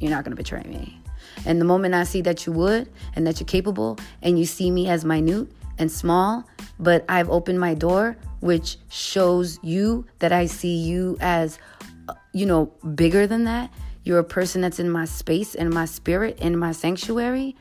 you're 0.01 0.11
not 0.11 0.25
gonna 0.25 0.37
betray 0.37 0.63
me. 0.63 0.99
And 1.45 1.61
the 1.61 1.67
moment 1.67 1.95
I 1.95 2.05
see 2.05 2.23
that 2.23 2.47
you 2.47 2.53
would 2.53 2.91
and 3.15 3.27
that 3.27 3.39
you're 3.39 3.47
capable 3.47 3.99
and 4.23 4.39
you 4.39 4.47
see 4.47 4.71
me 4.71 4.89
as 4.89 5.05
minute 5.05 5.49
and 5.79 5.93
small, 5.93 6.45
but 6.79 7.05
I've 7.09 7.31
opened 7.31 7.61
my 7.61 7.75
door, 7.75 8.17
which 8.41 8.77
shows 8.91 9.59
you 9.63 10.07
that 10.19 10.33
I 10.33 10.47
see 10.47 10.77
you 10.77 11.17
as, 11.21 11.59
you 12.33 12.47
know, 12.47 12.67
bigger 12.95 13.27
than 13.27 13.45
that. 13.45 13.73
You're 14.05 14.19
a 14.19 14.25
person 14.25 14.61
that's 14.61 14.79
in 14.79 14.91
my 14.91 15.05
space 15.05 15.55
and 15.55 15.71
my 15.71 15.85
spirit 15.85 16.39
in 16.41 16.59
my 16.59 16.73
sanctuary. 16.73 17.57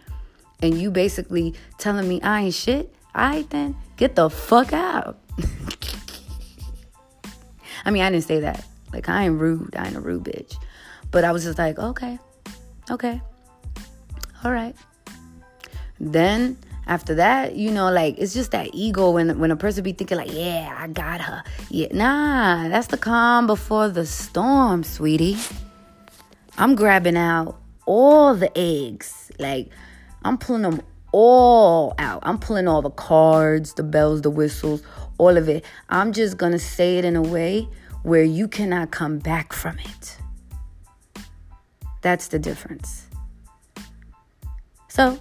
And 0.62 0.80
you 0.80 0.92
basically 0.92 1.54
telling 1.78 2.08
me 2.08 2.22
I 2.22 2.42
ain't 2.42 2.54
shit 2.54 2.94
right, 3.16 3.50
then, 3.50 3.76
get 3.98 4.16
the 4.16 4.30
fuck 4.30 4.74
out. 4.74 5.18
I 7.86 7.92
mean, 7.92 8.04
I 8.04 8.10
didn't 8.10 8.26
say 8.26 8.42
that. 8.42 8.66
Like, 8.92 9.10
I 9.10 9.26
ain't 9.26 9.40
rude. 9.40 9.76
I 9.76 9.88
ain't 9.88 9.96
a 9.96 10.02
rude 10.02 10.24
bitch. 10.24 10.58
But 11.12 11.24
I 11.24 11.32
was 11.32 11.44
just 11.44 11.58
like, 11.58 11.78
okay, 11.78 12.20
okay, 12.90 13.22
all 14.44 14.52
right. 14.52 14.76
Then 16.00 16.58
after 16.88 17.16
that, 17.16 17.56
you 17.56 17.72
know, 17.72 17.92
like 17.92 18.18
it's 18.18 18.34
just 18.34 18.52
that 18.52 18.70
ego 18.74 19.12
when 19.12 19.40
when 19.40 19.52
a 19.52 19.56
person 19.56 19.84
be 19.84 19.94
thinking 19.94 20.18
like, 20.18 20.32
yeah, 20.32 20.76
I 20.78 20.88
got 20.88 21.22
her. 21.22 21.44
Yeah, 21.70 21.88
nah, 21.92 22.70
that's 22.70 22.88
the 22.88 22.98
calm 22.98 23.48
before 23.48 23.90
the 23.90 24.06
storm, 24.06 24.84
sweetie. 24.84 25.38
I'm 26.58 26.76
grabbing 26.76 27.18
out 27.18 27.58
all 27.86 28.36
the 28.36 28.56
eggs. 28.58 29.32
Like 29.40 29.70
I'm 30.24 30.38
pulling 30.38 30.64
them 30.64 30.82
all 31.12 31.94
out. 31.98 32.20
I'm 32.24 32.38
pulling 32.38 32.68
all 32.68 32.82
the 32.82 32.92
cards, 32.92 33.74
the 33.74 33.84
bells, 33.84 34.22
the 34.22 34.30
whistles, 34.30 34.84
all 35.18 35.38
of 35.38 35.50
it. 35.50 35.66
I'm 35.90 36.14
just 36.14 36.38
gonna 36.38 36.60
say 36.60 36.98
it 36.98 37.06
in 37.06 37.16
a 37.16 37.22
way 37.22 37.68
where 38.04 38.24
you 38.24 38.48
cannot 38.48 38.92
come 38.92 39.18
back 39.18 39.54
from 39.54 39.80
it. 39.80 40.18
That's 42.02 42.28
the 42.28 42.38
difference. 42.38 43.08
So, 44.90 45.20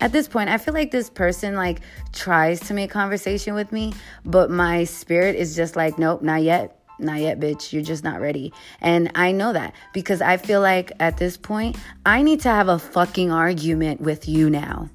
at 0.00 0.12
this 0.12 0.28
point, 0.28 0.48
I 0.48 0.58
feel 0.58 0.74
like 0.74 0.90
this 0.90 1.10
person 1.10 1.54
like 1.54 1.80
tries 2.12 2.60
to 2.60 2.74
make 2.74 2.90
conversation 2.90 3.54
with 3.54 3.72
me, 3.72 3.92
but 4.24 4.50
my 4.50 4.84
spirit 4.84 5.36
is 5.36 5.56
just 5.56 5.76
like, 5.76 5.98
nope, 5.98 6.22
not 6.22 6.42
yet. 6.42 6.74
Not 7.00 7.20
yet, 7.20 7.38
bitch. 7.38 7.72
You're 7.72 7.82
just 7.82 8.02
not 8.02 8.20
ready. 8.20 8.52
And 8.80 9.12
I 9.14 9.30
know 9.30 9.52
that 9.52 9.74
because 9.94 10.20
I 10.20 10.36
feel 10.36 10.60
like 10.60 10.90
at 10.98 11.16
this 11.16 11.36
point, 11.36 11.76
I 12.04 12.22
need 12.22 12.40
to 12.40 12.48
have 12.48 12.68
a 12.68 12.78
fucking 12.78 13.30
argument 13.30 14.00
with 14.00 14.28
you 14.28 14.50
now. 14.50 14.90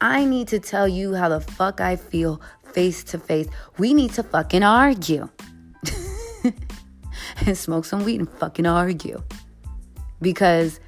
I 0.00 0.24
need 0.24 0.48
to 0.48 0.60
tell 0.60 0.86
you 0.86 1.14
how 1.14 1.28
the 1.28 1.40
fuck 1.40 1.80
I 1.80 1.96
feel 1.96 2.40
face 2.72 3.02
to 3.04 3.18
face. 3.18 3.48
We 3.78 3.94
need 3.94 4.12
to 4.12 4.22
fucking 4.22 4.62
argue. 4.62 5.28
and 7.46 7.58
smoke 7.58 7.84
some 7.84 8.04
weed 8.04 8.20
and 8.20 8.30
fucking 8.30 8.66
argue. 8.66 9.22
Because 10.22 10.78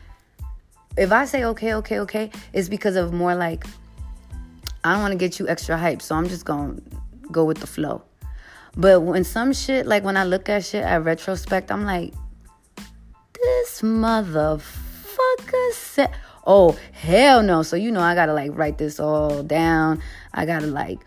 if 0.97 1.13
I 1.13 1.25
say 1.25 1.45
okay, 1.45 1.75
okay, 1.75 2.01
okay, 2.01 2.31
it's 2.53 2.69
because 2.69 2.97
of 2.97 3.13
more 3.13 3.35
like 3.35 3.65
I 4.85 4.93
don't 4.93 5.03
want 5.03 5.13
to 5.13 5.19
get 5.19 5.39
you 5.39 5.49
extra 5.49 5.77
hype, 5.77 6.03
so 6.03 6.15
I'm 6.15 6.29
just 6.29 6.45
gonna 6.45 6.77
go 7.31 7.45
with 7.45 7.59
the 7.59 7.67
flow. 7.67 8.03
But 8.77 9.01
when 9.03 9.25
some 9.25 9.53
shit, 9.53 9.87
like 9.87 10.03
when 10.03 10.17
I 10.17 10.25
look 10.25 10.49
at 10.49 10.65
shit 10.65 10.83
at 10.83 11.05
retrospect, 11.05 11.71
I'm 11.71 11.85
like, 11.85 12.15
this 13.35 13.83
motherfucker 13.83 15.73
said, 15.73 16.11
oh 16.47 16.77
hell 16.93 17.43
no. 17.43 17.63
So 17.63 17.77
you 17.77 17.93
know 17.93 18.01
I 18.01 18.15
gotta 18.15 18.33
like 18.33 18.51
write 18.55 18.79
this 18.79 18.99
all 18.99 19.43
down. 19.43 20.03
I 20.33 20.47
gotta 20.47 20.67
like 20.67 20.99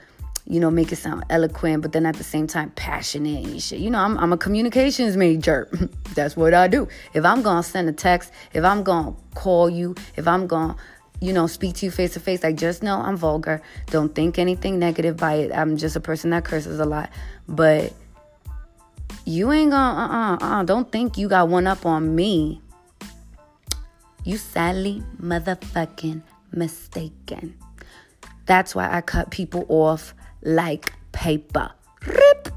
you 0.48 0.60
know, 0.60 0.70
make 0.70 0.92
it 0.92 0.98
sound 0.98 1.24
eloquent, 1.30 1.82
but 1.82 1.92
then 1.92 2.06
at 2.06 2.16
the 2.16 2.24
same 2.24 2.46
time 2.46 2.70
passionate 2.72 3.46
and 3.46 3.62
shit. 3.62 3.80
You 3.80 3.90
know, 3.90 4.00
I'm, 4.00 4.18
I'm 4.18 4.32
a 4.32 4.38
communications 4.38 5.18
major. 5.18 5.68
That's 6.16 6.38
what 6.38 6.54
I 6.54 6.68
do. 6.68 6.88
If 7.14 7.26
I'm 7.26 7.42
gonna 7.42 7.64
send 7.64 7.90
a 7.90 7.94
text, 7.94 8.32
if 8.54 8.64
I'm 8.64 8.84
gonna 8.84 9.16
call 9.34 9.70
you, 9.70 9.96
if 10.16 10.28
I'm 10.28 10.46
gonna, 10.46 10.76
you 11.20 11.34
know, 11.34 11.48
speak 11.48 11.76
to 11.78 11.86
you 11.86 11.92
face 11.92 12.14
to 12.14 12.20
face, 12.20 12.44
like 12.44 12.58
just 12.58 12.84
know 12.84 13.00
I'm 13.00 13.18
vulgar. 13.18 13.62
Don't 13.88 14.14
think 14.14 14.38
anything 14.38 14.78
negative 14.78 15.18
by 15.18 15.36
it. 15.36 15.52
I'm 15.52 15.78
just 15.78 15.96
a 15.96 16.00
person 16.00 16.30
that 16.30 16.46
curses 16.46 16.80
a 16.80 16.86
lot. 16.86 17.10
But 17.48 17.94
you 19.26 19.52
ain't 19.52 19.72
gonna, 19.72 20.00
uh 20.00 20.46
uh 20.46 20.60
uh, 20.60 20.64
don't 20.64 20.92
think 20.92 21.18
you 21.18 21.28
got 21.28 21.50
one 21.50 21.66
up 21.66 21.88
on 21.88 22.16
me. 22.16 22.62
You 24.24 24.38
sadly 24.38 25.04
motherfucking 25.20 26.22
mistaken. 26.52 27.56
That's 28.46 28.76
why 28.76 28.96
I 28.96 29.02
cut 29.02 29.32
people 29.32 29.66
off 29.70 30.14
like 30.46 30.94
paper. 31.12 31.72
Rip. 32.08 32.50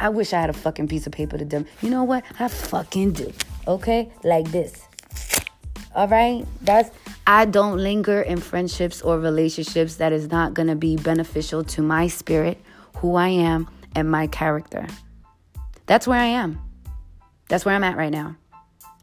I 0.00 0.08
wish 0.08 0.32
I 0.32 0.40
had 0.40 0.50
a 0.50 0.54
fucking 0.54 0.88
piece 0.88 1.06
of 1.06 1.12
paper 1.12 1.38
to 1.38 1.44
them. 1.44 1.66
You 1.80 1.90
know 1.90 2.04
what? 2.04 2.24
I 2.40 2.48
fucking 2.48 3.12
do. 3.12 3.32
Okay? 3.68 4.10
Like 4.24 4.50
this. 4.50 4.82
All 5.94 6.08
right? 6.08 6.44
That's 6.62 6.90
I 7.26 7.44
don't 7.44 7.78
linger 7.78 8.20
in 8.20 8.38
friendships 8.38 9.00
or 9.00 9.18
relationships 9.18 9.96
that 9.96 10.12
is 10.12 10.30
not 10.30 10.52
going 10.52 10.68
to 10.68 10.74
be 10.74 10.96
beneficial 10.96 11.64
to 11.64 11.82
my 11.82 12.08
spirit, 12.08 12.60
who 12.96 13.14
I 13.14 13.28
am, 13.28 13.68
and 13.94 14.10
my 14.10 14.26
character. 14.26 14.86
That's 15.86 16.06
where 16.06 16.18
I 16.18 16.26
am. 16.26 16.60
That's 17.48 17.64
where 17.64 17.74
I'm 17.74 17.84
at 17.84 17.96
right 17.96 18.12
now. 18.12 18.36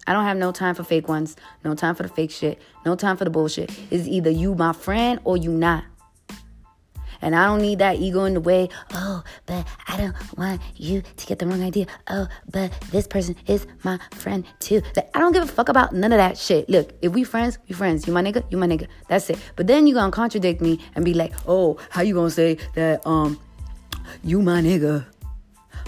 I 0.06 0.14
don't 0.14 0.26
have 0.26 0.38
no 0.38 0.52
time 0.52 0.76
for 0.76 0.84
fake 0.84 1.08
ones, 1.08 1.36
no 1.64 1.76
time 1.76 1.96
for 1.96 2.04
the 2.04 2.10
fake 2.10 2.32
shit, 2.32 2.60
no 2.86 2.96
time 2.96 3.18
for 3.18 3.24
the 3.24 3.30
bullshit. 3.30 3.72
It's 3.92 4.08
either 4.08 4.30
you 4.30 4.56
my 4.56 4.74
friend 4.74 5.20
or 5.24 5.38
you 5.38 5.52
not. 5.52 5.84
And 7.22 7.36
I 7.36 7.46
don't 7.46 7.62
need 7.62 7.80
that 7.80 7.98
ego 7.98 8.26
in 8.26 8.34
the 8.34 8.42
way. 8.42 8.70
Oh, 8.94 9.24
but 9.46 9.68
I 9.88 9.98
don't 9.98 10.38
want 10.38 10.62
you 10.76 11.04
to 11.18 11.26
get 11.26 11.40
the 11.40 11.48
wrong 11.48 11.62
idea. 11.62 11.86
Oh, 12.08 12.28
but 12.50 12.72
this 12.92 13.08
person 13.08 13.36
is 13.48 13.68
my 13.84 14.00
friend 14.12 14.46
too. 14.60 14.82
Like, 14.96 15.10
I 15.16 15.20
don't 15.20 15.32
give 15.32 15.44
a 15.44 15.48
fuck 15.48 15.70
about 15.70 15.94
none 15.94 16.12
of 16.12 16.18
that 16.18 16.38
shit. 16.38 16.70
Look, 16.70 16.94
if 17.02 17.12
we 17.14 17.24
friends, 17.24 17.60
we 17.68 17.76
friends. 17.76 18.08
You 18.08 18.14
my 18.14 18.22
nigga, 18.22 18.44
you 18.50 18.58
my 18.58 18.68
nigga. 18.68 18.88
That's 19.08 19.30
it. 19.30 19.40
But 19.56 19.68
then 19.68 19.88
you 19.88 19.94
gonna 19.94 20.12
contradict 20.12 20.62
me 20.62 20.80
and 20.96 21.06
be 21.06 21.14
like, 21.14 21.34
oh, 21.48 21.78
how 21.90 22.02
you 22.02 22.14
gonna 22.14 22.30
say 22.30 22.58
that 22.76 23.06
um 23.06 23.40
you 24.24 24.42
my 24.42 24.62
nigga? 24.62 25.06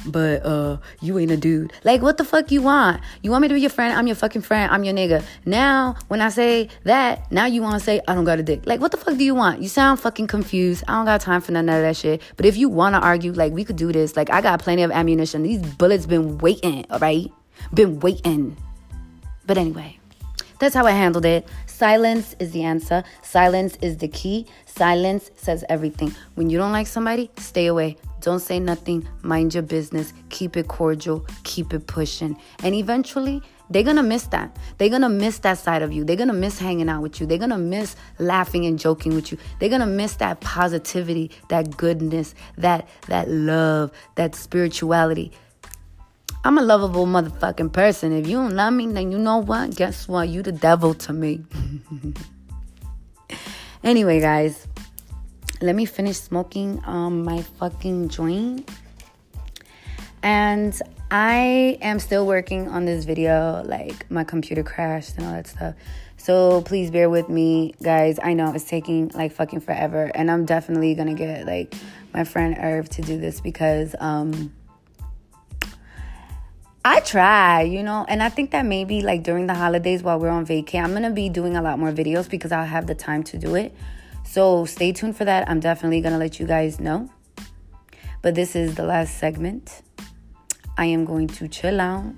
But 0.06 0.46
uh 0.46 0.78
you 1.02 1.18
ain't 1.20 1.32
a 1.32 1.38
dude. 1.38 1.74
Like 1.84 2.02
what 2.02 2.18
the 2.18 2.26
fuck 2.26 2.52
you 2.52 2.62
want? 2.62 3.02
You 3.22 3.32
want 3.32 3.44
me 3.44 3.48
to 3.48 3.54
be 3.54 3.62
your 3.62 3.70
friend? 3.70 3.98
I'm 3.98 4.08
your 4.08 4.16
fucking 4.16 4.42
friend. 4.42 4.72
I'm 4.72 4.84
your 4.84 4.94
nigga. 4.94 5.24
Now 5.46 5.96
when 6.08 6.22
I 6.22 6.30
say 6.30 6.70
that, 6.84 7.32
now 7.32 7.46
you 7.46 7.62
want 7.62 7.76
to 7.76 7.80
say 7.80 8.02
I 8.08 8.16
don't 8.16 8.26
got 8.26 8.40
a 8.40 8.44
dick. 8.44 8.66
Like 8.66 8.80
what 8.80 8.92
the 8.92 8.98
fuck 8.98 9.18
do 9.18 9.24
you 9.24 9.36
want? 9.36 9.62
You 9.62 9.70
sound 9.70 10.00
fucking 10.00 10.28
confused. 10.28 10.84
I 10.88 10.94
don't 10.94 11.06
got 11.06 11.22
time 11.22 11.42
for 11.42 11.52
none 11.52 11.70
of 11.70 11.82
that 11.82 11.96
shit. 11.96 12.22
But 12.38 12.46
if 12.46 12.58
you 12.58 12.70
want 12.70 12.96
to 12.96 13.00
argue, 13.00 13.32
like 13.32 13.54
we 13.54 13.64
could 13.64 13.76
do 13.78 13.92
this. 13.92 14.16
Like 14.16 14.30
I 14.30 14.42
got 14.42 14.62
plenty 14.62 14.84
of 14.84 14.92
ammunition. 14.92 15.44
These 15.44 15.62
bullets 15.62 16.06
been 16.06 16.38
waiting, 16.40 16.86
all 16.90 17.00
right? 17.00 17.32
Been 17.74 18.00
waiting. 18.00 18.58
But 19.46 19.58
anyway, 19.58 20.00
that's 20.60 20.76
how 20.76 20.86
I 20.86 20.92
handled 20.92 21.26
it. 21.26 21.48
Silence 21.74 22.36
is 22.38 22.52
the 22.52 22.62
answer. 22.62 23.04
Silence 23.24 23.78
is 23.82 23.98
the 23.98 24.08
key. 24.08 24.46
Silence 24.68 25.32
says 25.36 25.66
everything. 25.70 26.14
When 26.36 26.52
you 26.52 26.60
don't 26.60 26.72
like 26.72 26.86
somebody, 26.86 27.32
stay 27.38 27.66
away. 27.66 27.98
Don't 28.22 28.42
say 28.42 28.60
nothing. 28.60 29.08
Mind 29.24 29.56
your 29.56 29.64
business. 29.64 30.14
Keep 30.30 30.56
it 30.56 30.68
cordial. 30.68 31.26
Keep 31.44 31.74
it 31.74 31.88
pushing. 31.88 32.38
And 32.64 32.76
eventually, 32.76 33.42
they're 33.72 33.82
gonna 33.82 34.04
miss 34.04 34.28
that. 34.28 34.56
They're 34.78 34.90
gonna 34.90 35.10
miss 35.10 35.40
that 35.40 35.58
side 35.58 35.82
of 35.82 35.92
you. 35.92 36.04
They're 36.04 36.16
gonna 36.16 36.32
miss 36.32 36.60
hanging 36.60 36.90
out 36.90 37.02
with 37.02 37.20
you. 37.20 37.26
They're 37.26 37.40
gonna 37.40 37.58
miss 37.58 37.96
laughing 38.20 38.68
and 38.68 38.78
joking 38.78 39.16
with 39.16 39.32
you. 39.32 39.40
They're 39.58 39.68
gonna 39.70 39.88
miss 39.88 40.18
that 40.18 40.42
positivity, 40.42 41.32
that 41.50 41.76
goodness, 41.76 42.36
that 42.56 42.88
that 43.08 43.30
love, 43.30 43.92
that 44.14 44.36
spirituality. 44.36 45.32
I'm 46.46 46.58
a 46.58 46.62
lovable 46.62 47.06
motherfucking 47.06 47.72
person. 47.72 48.12
If 48.12 48.28
you 48.28 48.38
don't 48.38 48.56
love 48.56 48.74
me, 48.74 48.88
then 48.88 49.12
you 49.12 49.18
know 49.18 49.38
what? 49.38 49.76
Guess 49.76 50.08
what? 50.08 50.30
You 50.30 50.44
the 50.44 50.52
devil 50.52 50.94
to 50.94 51.14
me. 51.14 51.44
anyway, 53.84 54.20
guys 54.20 54.68
let 55.64 55.76
me 55.76 55.86
finish 55.86 56.18
smoking 56.18 56.82
um, 56.86 57.24
my 57.24 57.42
fucking 57.42 58.10
joint. 58.10 58.70
And 60.22 60.78
I 61.10 61.78
am 61.82 62.00
still 62.00 62.28
working 62.28 62.68
on 62.68 62.86
this 62.86 63.06
video. 63.06 63.64
Like, 63.66 64.10
my 64.12 64.26
computer 64.26 64.62
crashed 64.62 65.18
and 65.18 65.26
all 65.26 65.32
that 65.34 65.48
stuff. 65.48 65.76
So 66.18 66.62
please 66.62 66.92
bear 66.92 67.10
with 67.10 67.30
me, 67.30 67.76
guys. 67.82 68.20
I 68.22 68.34
know 68.34 68.54
it's 68.54 68.66
taking 68.66 69.10
like 69.10 69.32
fucking 69.32 69.62
forever. 69.62 70.12
And 70.14 70.30
I'm 70.30 70.46
definitely 70.46 70.96
gonna 70.96 71.16
get 71.16 71.46
like 71.46 71.74
my 72.14 72.24
friend 72.24 72.56
Irv 72.58 72.88
to 72.90 73.02
do 73.02 73.20
this 73.20 73.42
because 73.42 73.94
um 74.00 74.54
I 76.86 77.00
try, 77.00 77.62
you 77.62 77.82
know, 77.82 78.06
and 78.08 78.22
I 78.22 78.30
think 78.30 78.52
that 78.52 78.66
maybe 78.66 79.02
like 79.02 79.24
during 79.24 79.48
the 79.48 79.54
holidays 79.54 80.04
while 80.04 80.20
we're 80.20 80.30
on 80.30 80.46
vacay, 80.46 80.84
I'm 80.84 80.94
gonna 80.94 81.12
be 81.12 81.30
doing 81.30 81.56
a 81.56 81.62
lot 81.62 81.80
more 81.80 81.92
videos 81.92 82.30
because 82.30 82.52
I'll 82.52 82.66
have 82.66 82.88
the 82.88 82.96
time 82.96 83.24
to 83.24 83.38
do 83.38 83.56
it. 83.56 83.74
So 84.34 84.66
stay 84.66 84.92
tuned 84.92 85.16
for 85.16 85.26
that. 85.26 85.48
I'm 85.48 85.60
definitely 85.60 86.02
going 86.02 86.14
to 86.14 86.18
let 86.18 86.40
you 86.40 86.48
guys 86.48 86.80
know. 86.80 87.10
But 88.24 88.36
this 88.36 88.56
is 88.56 88.74
the 88.74 88.84
last 88.84 89.18
segment. 89.18 89.84
I 90.76 90.86
am 90.86 91.06
going 91.06 91.28
to 91.28 91.48
chill 91.48 91.80
out. 91.80 92.14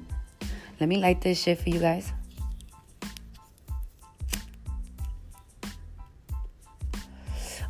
Let 0.79 0.87
me 0.87 0.97
light 0.97 1.21
this 1.21 1.41
shit 1.41 1.59
for 1.59 1.69
you 1.69 1.79
guys. 1.79 2.13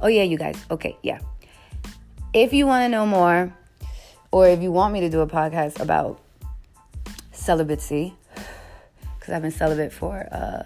Oh, 0.01 0.07
yeah, 0.07 0.23
you 0.23 0.37
guys. 0.37 0.63
Okay, 0.69 0.97
yeah. 1.01 1.19
If 2.33 2.53
you 2.53 2.67
want 2.67 2.83
to 2.83 2.89
know 2.89 3.07
more, 3.07 3.51
or 4.31 4.47
if 4.47 4.61
you 4.61 4.71
want 4.71 4.93
me 4.93 4.99
to 4.99 5.09
do 5.09 5.21
a 5.21 5.27
podcast 5.27 5.79
about 5.79 6.21
celibacy, 7.45 8.15
because 9.19 9.33
I've 9.33 9.41
been 9.41 9.51
celibate 9.51 9.93
for 9.93 10.27
uh, 10.31 10.63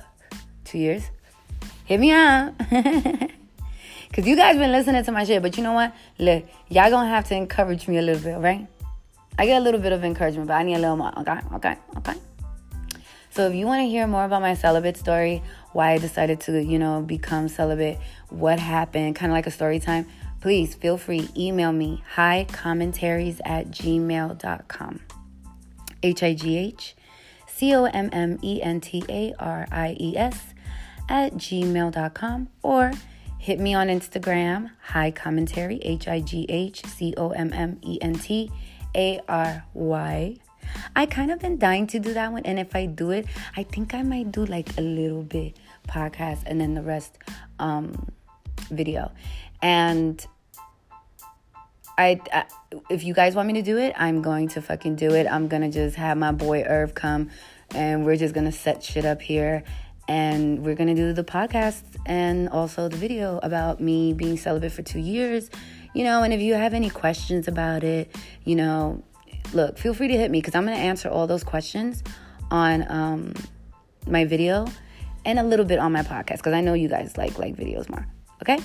two 0.63 0.77
years, 0.77 1.03
hit 1.85 1.99
me 1.99 2.11
up. 2.11 2.57
Cause 4.11 4.25
you 4.25 4.35
guys 4.35 4.57
been 4.57 4.71
listening 4.71 5.03
to 5.03 5.11
my 5.11 5.23
shit, 5.23 5.41
but 5.41 5.55
you 5.55 5.63
know 5.63 5.73
what? 5.73 5.93
Look, 6.17 6.43
y'all 6.67 6.89
gonna 6.89 7.09
have 7.09 7.27
to 7.27 7.35
encourage 7.35 7.87
me 7.87 7.97
a 7.99 8.01
little 8.01 8.21
bit, 8.21 8.39
right? 8.39 8.67
I 9.37 9.45
get 9.45 9.61
a 9.61 9.63
little 9.63 9.79
bit 9.79 9.93
of 9.93 10.03
encouragement, 10.03 10.47
but 10.47 10.55
I 10.55 10.63
need 10.63 10.75
a 10.75 10.79
little 10.79 10.97
more. 10.97 11.17
Okay, 11.19 11.39
okay, 11.53 11.77
okay. 11.97 12.15
So 13.29 13.47
if 13.47 13.53
you 13.53 13.67
want 13.67 13.81
to 13.81 13.87
hear 13.87 14.07
more 14.07 14.25
about 14.25 14.41
my 14.41 14.55
celibate 14.55 14.97
story, 14.97 15.43
why 15.73 15.91
I 15.91 15.97
decided 15.99 16.39
to, 16.41 16.63
you 16.63 16.79
know, 16.79 17.01
become 17.01 17.47
celibate, 17.47 17.99
what 18.29 18.59
happened, 18.59 19.15
kind 19.15 19.31
of 19.31 19.35
like 19.35 19.45
a 19.45 19.51
story 19.51 19.79
time, 19.79 20.07
please 20.41 20.73
feel 20.73 20.97
free, 20.97 21.29
email 21.37 21.71
me, 21.71 22.03
high 22.15 22.47
commentaries 22.51 23.39
at 23.45 23.67
gmail.com. 23.67 24.99
H 26.03 26.23
I 26.23 26.33
G 26.33 26.57
H 26.57 26.95
C 27.47 27.75
O 27.75 27.85
M 27.85 28.09
M 28.11 28.39
E 28.41 28.61
N 28.61 28.81
T 28.81 29.03
A 29.09 29.33
R 29.39 29.67
I 29.71 29.95
E 29.99 30.17
S 30.17 30.53
at 31.09 31.33
gmail.com 31.33 32.49
or 32.61 32.91
hit 33.39 33.59
me 33.59 33.73
on 33.73 33.87
Instagram, 33.87 34.69
high 34.81 35.11
commentary, 35.11 35.77
H 35.77 36.07
I 36.07 36.21
G 36.21 36.45
H 36.49 36.85
C 36.85 37.13
O 37.17 37.31
M 37.31 37.51
M 37.53 37.79
E 37.81 37.97
N 38.01 38.13
T 38.15 38.51
A 38.95 39.19
R 39.27 39.65
Y. 39.73 40.35
I 40.95 41.05
kind 41.07 41.31
of 41.31 41.39
been 41.39 41.57
dying 41.57 41.87
to 41.87 41.99
do 41.99 42.13
that 42.13 42.31
one, 42.31 42.45
and 42.45 42.59
if 42.59 42.75
I 42.75 42.85
do 42.85 43.11
it, 43.11 43.25
I 43.57 43.63
think 43.63 43.93
I 43.93 44.03
might 44.03 44.31
do 44.31 44.45
like 44.45 44.77
a 44.77 44.81
little 44.81 45.23
bit 45.23 45.57
podcast 45.87 46.43
and 46.45 46.61
then 46.61 46.75
the 46.75 46.83
rest 46.83 47.17
um, 47.57 48.11
video. 48.69 49.11
And 49.61 50.23
I, 51.99 52.45
if 52.89 53.03
you 53.03 53.13
guys 53.13 53.35
want 53.35 53.47
me 53.47 53.55
to 53.55 53.61
do 53.61 53.77
it, 53.77 53.93
I'm 53.97 54.21
going 54.21 54.47
to 54.49 54.61
fucking 54.61 54.95
do 54.95 55.13
it. 55.13 55.27
I'm 55.27 55.49
gonna 55.49 55.69
just 55.69 55.97
have 55.97 56.17
my 56.17 56.31
boy 56.31 56.63
Irv 56.63 56.95
come, 56.95 57.29
and 57.75 58.05
we're 58.05 58.15
just 58.15 58.33
gonna 58.33 58.53
set 58.53 58.81
shit 58.81 59.03
up 59.03 59.21
here, 59.21 59.65
and 60.07 60.63
we're 60.63 60.75
gonna 60.75 60.95
do 60.95 61.11
the 61.11 61.25
podcast 61.25 61.83
and 62.05 62.47
also 62.49 62.87
the 62.87 62.95
video 62.95 63.37
about 63.43 63.81
me 63.81 64.13
being 64.13 64.37
celibate 64.37 64.71
for 64.71 64.81
two 64.81 64.99
years. 64.99 65.49
You 65.93 66.05
know, 66.05 66.23
and 66.23 66.33
if 66.33 66.39
you 66.39 66.53
have 66.53 66.73
any 66.73 66.89
questions 66.89 67.49
about 67.49 67.83
it, 67.83 68.15
you 68.45 68.55
know, 68.55 69.03
look, 69.51 69.77
feel 69.77 69.93
free 69.93 70.07
to 70.07 70.17
hit 70.17 70.31
me 70.31 70.39
because 70.39 70.55
I'm 70.55 70.63
gonna 70.63 70.77
answer 70.77 71.09
all 71.09 71.27
those 71.27 71.43
questions 71.43 72.01
on 72.49 72.89
um, 72.89 73.33
my 74.07 74.23
video 74.23 74.67
and 75.25 75.37
a 75.37 75.43
little 75.43 75.65
bit 75.65 75.79
on 75.79 75.91
my 75.91 76.03
podcast 76.03 76.37
because 76.37 76.53
I 76.53 76.61
know 76.61 76.75
you 76.75 76.87
guys 76.87 77.17
like 77.17 77.37
like 77.37 77.57
videos 77.57 77.89
more. 77.89 78.07
Okay. 78.41 78.57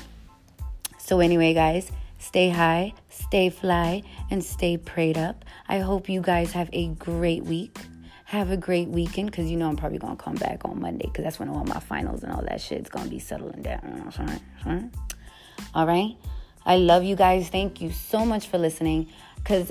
So 0.99 1.19
anyway, 1.19 1.53
guys 1.53 1.91
Stay 2.25 2.49
high, 2.49 2.95
stay 3.11 3.51
fly, 3.51 4.03
and 4.31 4.43
stay 4.43 4.79
prayed 4.79 5.19
up. 5.19 5.45
I 5.69 5.81
hope 5.81 6.09
you 6.09 6.23
guys 6.23 6.53
have 6.53 6.71
a 6.73 6.89
great 6.89 7.45
week. 7.45 7.79
Have 8.25 8.51
a 8.51 8.57
great 8.57 8.89
weekend 8.89 9.31
because 9.31 9.51
you 9.51 9.59
know 9.59 9.69
I'm 9.69 9.77
probably 9.77 9.99
going 9.99 10.17
to 10.17 10.23
come 10.23 10.37
back 10.37 10.65
on 10.65 10.81
Monday 10.81 11.05
because 11.05 11.23
that's 11.23 11.39
when 11.39 11.51
all 11.51 11.65
my 11.65 11.81
finals 11.81 12.23
and 12.23 12.33
all 12.33 12.41
that 12.49 12.63
shit's 12.63 12.89
going 12.89 13.05
to 13.05 13.11
be 13.11 13.19
settling 13.19 13.61
down. 13.61 14.11
All 15.75 15.87
right? 15.87 16.17
I 16.65 16.77
love 16.77 17.05
you 17.05 17.15
guys. 17.15 17.51
Thank 17.51 17.83
you 17.83 17.93
so 17.93 18.25
much 18.25 18.49
for 18.49 18.57
listening 18.57 19.09
because 19.37 19.71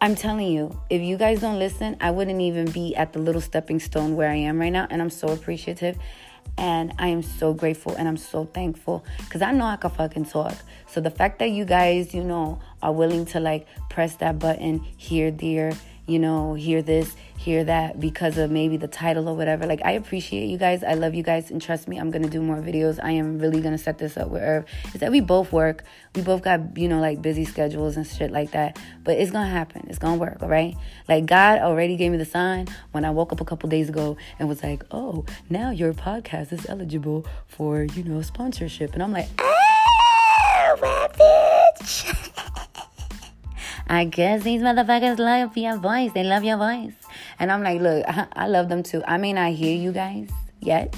I'm 0.00 0.14
telling 0.14 0.46
you, 0.46 0.80
if 0.88 1.02
you 1.02 1.16
guys 1.16 1.40
don't 1.40 1.58
listen, 1.58 1.96
I 2.00 2.12
wouldn't 2.12 2.40
even 2.40 2.70
be 2.70 2.94
at 2.94 3.12
the 3.12 3.18
little 3.18 3.40
stepping 3.40 3.80
stone 3.80 4.14
where 4.14 4.30
I 4.30 4.36
am 4.36 4.60
right 4.60 4.72
now. 4.72 4.86
And 4.88 5.02
I'm 5.02 5.10
so 5.10 5.28
appreciative. 5.28 5.98
And 6.60 6.92
I 6.98 7.08
am 7.08 7.22
so 7.22 7.54
grateful 7.54 7.94
and 7.96 8.06
I'm 8.06 8.18
so 8.18 8.44
thankful 8.44 9.02
because 9.20 9.40
I 9.40 9.50
know 9.50 9.64
I 9.64 9.76
can 9.76 9.90
fucking 9.90 10.26
talk. 10.26 10.54
So 10.86 11.00
the 11.00 11.10
fact 11.10 11.38
that 11.38 11.50
you 11.50 11.64
guys, 11.64 12.12
you 12.14 12.22
know, 12.22 12.60
are 12.82 12.92
willing 12.92 13.24
to 13.26 13.40
like 13.40 13.66
press 13.88 14.16
that 14.16 14.38
button 14.38 14.84
here, 14.98 15.30
there, 15.30 15.72
you 16.10 16.18
know, 16.18 16.54
hear 16.54 16.82
this, 16.82 17.14
hear 17.38 17.62
that 17.64 18.00
because 18.00 18.36
of 18.36 18.50
maybe 18.50 18.76
the 18.76 18.88
title 18.88 19.28
or 19.28 19.36
whatever. 19.36 19.64
Like, 19.64 19.80
I 19.84 19.92
appreciate 19.92 20.46
you 20.46 20.58
guys. 20.58 20.82
I 20.82 20.94
love 20.94 21.14
you 21.14 21.22
guys. 21.22 21.50
And 21.50 21.62
trust 21.62 21.86
me, 21.86 21.98
I'm 21.98 22.10
going 22.10 22.22
to 22.22 22.28
do 22.28 22.42
more 22.42 22.56
videos. 22.56 22.98
I 23.02 23.12
am 23.12 23.38
really 23.38 23.60
going 23.60 23.76
to 23.76 23.82
set 23.82 23.98
this 23.98 24.16
up 24.16 24.28
with 24.28 24.42
Irv. 24.42 24.64
Is 24.92 25.00
that 25.00 25.10
we 25.10 25.20
both 25.20 25.52
work. 25.52 25.84
We 26.16 26.22
both 26.22 26.42
got, 26.42 26.76
you 26.76 26.88
know, 26.88 27.00
like 27.00 27.22
busy 27.22 27.44
schedules 27.44 27.96
and 27.96 28.06
shit 28.06 28.32
like 28.32 28.50
that. 28.50 28.78
But 29.04 29.18
it's 29.18 29.30
going 29.30 29.46
to 29.46 29.52
happen. 29.52 29.86
It's 29.88 29.98
going 29.98 30.14
to 30.14 30.20
work, 30.20 30.42
all 30.42 30.48
right? 30.48 30.76
Like, 31.08 31.26
God 31.26 31.60
already 31.60 31.96
gave 31.96 32.10
me 32.10 32.18
the 32.18 32.24
sign 32.24 32.66
when 32.90 33.04
I 33.04 33.10
woke 33.10 33.32
up 33.32 33.40
a 33.40 33.44
couple 33.44 33.68
days 33.68 33.88
ago 33.88 34.16
and 34.38 34.48
was 34.48 34.62
like, 34.62 34.84
oh, 34.90 35.24
now 35.48 35.70
your 35.70 35.92
podcast 35.94 36.52
is 36.52 36.66
eligible 36.68 37.24
for, 37.46 37.84
you 37.84 38.02
know, 38.02 38.20
sponsorship. 38.22 38.94
And 38.94 39.02
I'm 39.02 39.12
like, 39.12 39.28
ah, 39.38 40.76
oh, 40.82 41.08
bitch. 41.14 42.26
I 43.90 44.04
guess 44.04 44.44
these 44.44 44.62
motherfuckers 44.62 45.18
love 45.18 45.56
your 45.56 45.76
voice. 45.76 46.12
They 46.12 46.22
love 46.22 46.44
your 46.44 46.58
voice. 46.58 46.92
And 47.40 47.50
I'm 47.50 47.64
like, 47.64 47.80
look, 47.80 48.04
I 48.34 48.46
love 48.46 48.68
them 48.68 48.84
too. 48.84 49.02
I 49.04 49.16
may 49.16 49.32
not 49.32 49.52
hear 49.52 49.76
you 49.76 49.90
guys 49.90 50.28
yet, 50.60 50.94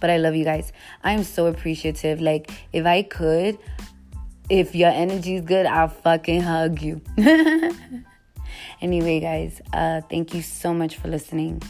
but 0.00 0.10
I 0.10 0.16
love 0.16 0.34
you 0.34 0.44
guys. 0.44 0.72
I'm 1.04 1.22
so 1.22 1.46
appreciative. 1.46 2.20
Like, 2.20 2.50
if 2.72 2.84
I 2.84 3.02
could, 3.02 3.56
if 4.50 4.74
your 4.74 4.90
energy 4.90 5.36
is 5.36 5.42
good, 5.42 5.64
I'll 5.64 5.86
fucking 5.86 6.40
hug 6.40 6.82
you. 6.82 7.00
anyway, 8.80 9.20
guys, 9.20 9.62
uh, 9.72 10.00
thank 10.10 10.34
you 10.34 10.42
so 10.42 10.74
much 10.74 10.96
for 10.96 11.06
listening. 11.06 11.62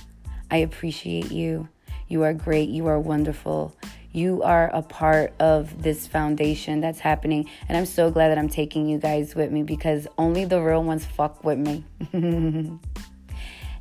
I 0.50 0.58
appreciate 0.58 1.30
you. 1.30 1.68
You 2.08 2.22
are 2.22 2.32
great. 2.32 2.70
You 2.70 2.86
are 2.86 2.98
wonderful. 2.98 3.76
You 4.14 4.42
are 4.44 4.70
a 4.72 4.80
part 4.80 5.34
of 5.40 5.82
this 5.82 6.06
foundation 6.06 6.80
that's 6.80 7.00
happening. 7.00 7.50
And 7.68 7.76
I'm 7.76 7.84
so 7.84 8.12
glad 8.12 8.28
that 8.28 8.38
I'm 8.38 8.48
taking 8.48 8.88
you 8.88 8.98
guys 8.98 9.34
with 9.34 9.50
me 9.50 9.64
because 9.64 10.06
only 10.16 10.44
the 10.44 10.62
real 10.62 10.84
ones 10.84 11.04
fuck 11.04 11.42
with 11.42 11.58
me. 11.58 11.84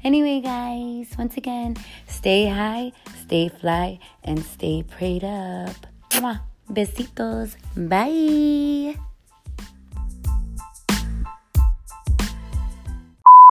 anyway, 0.04 0.42
guys, 0.42 1.14
once 1.20 1.38
again, 1.38 1.78
stay 2.08 2.48
high, 2.48 2.92
stay 3.22 3.48
fly, 3.48 4.00
and 4.24 4.44
stay 4.44 4.82
prayed 4.82 5.24
up. 5.24 5.78
Mwah. 6.10 6.42
Besitos. 6.68 7.56
Bye. 7.78 8.98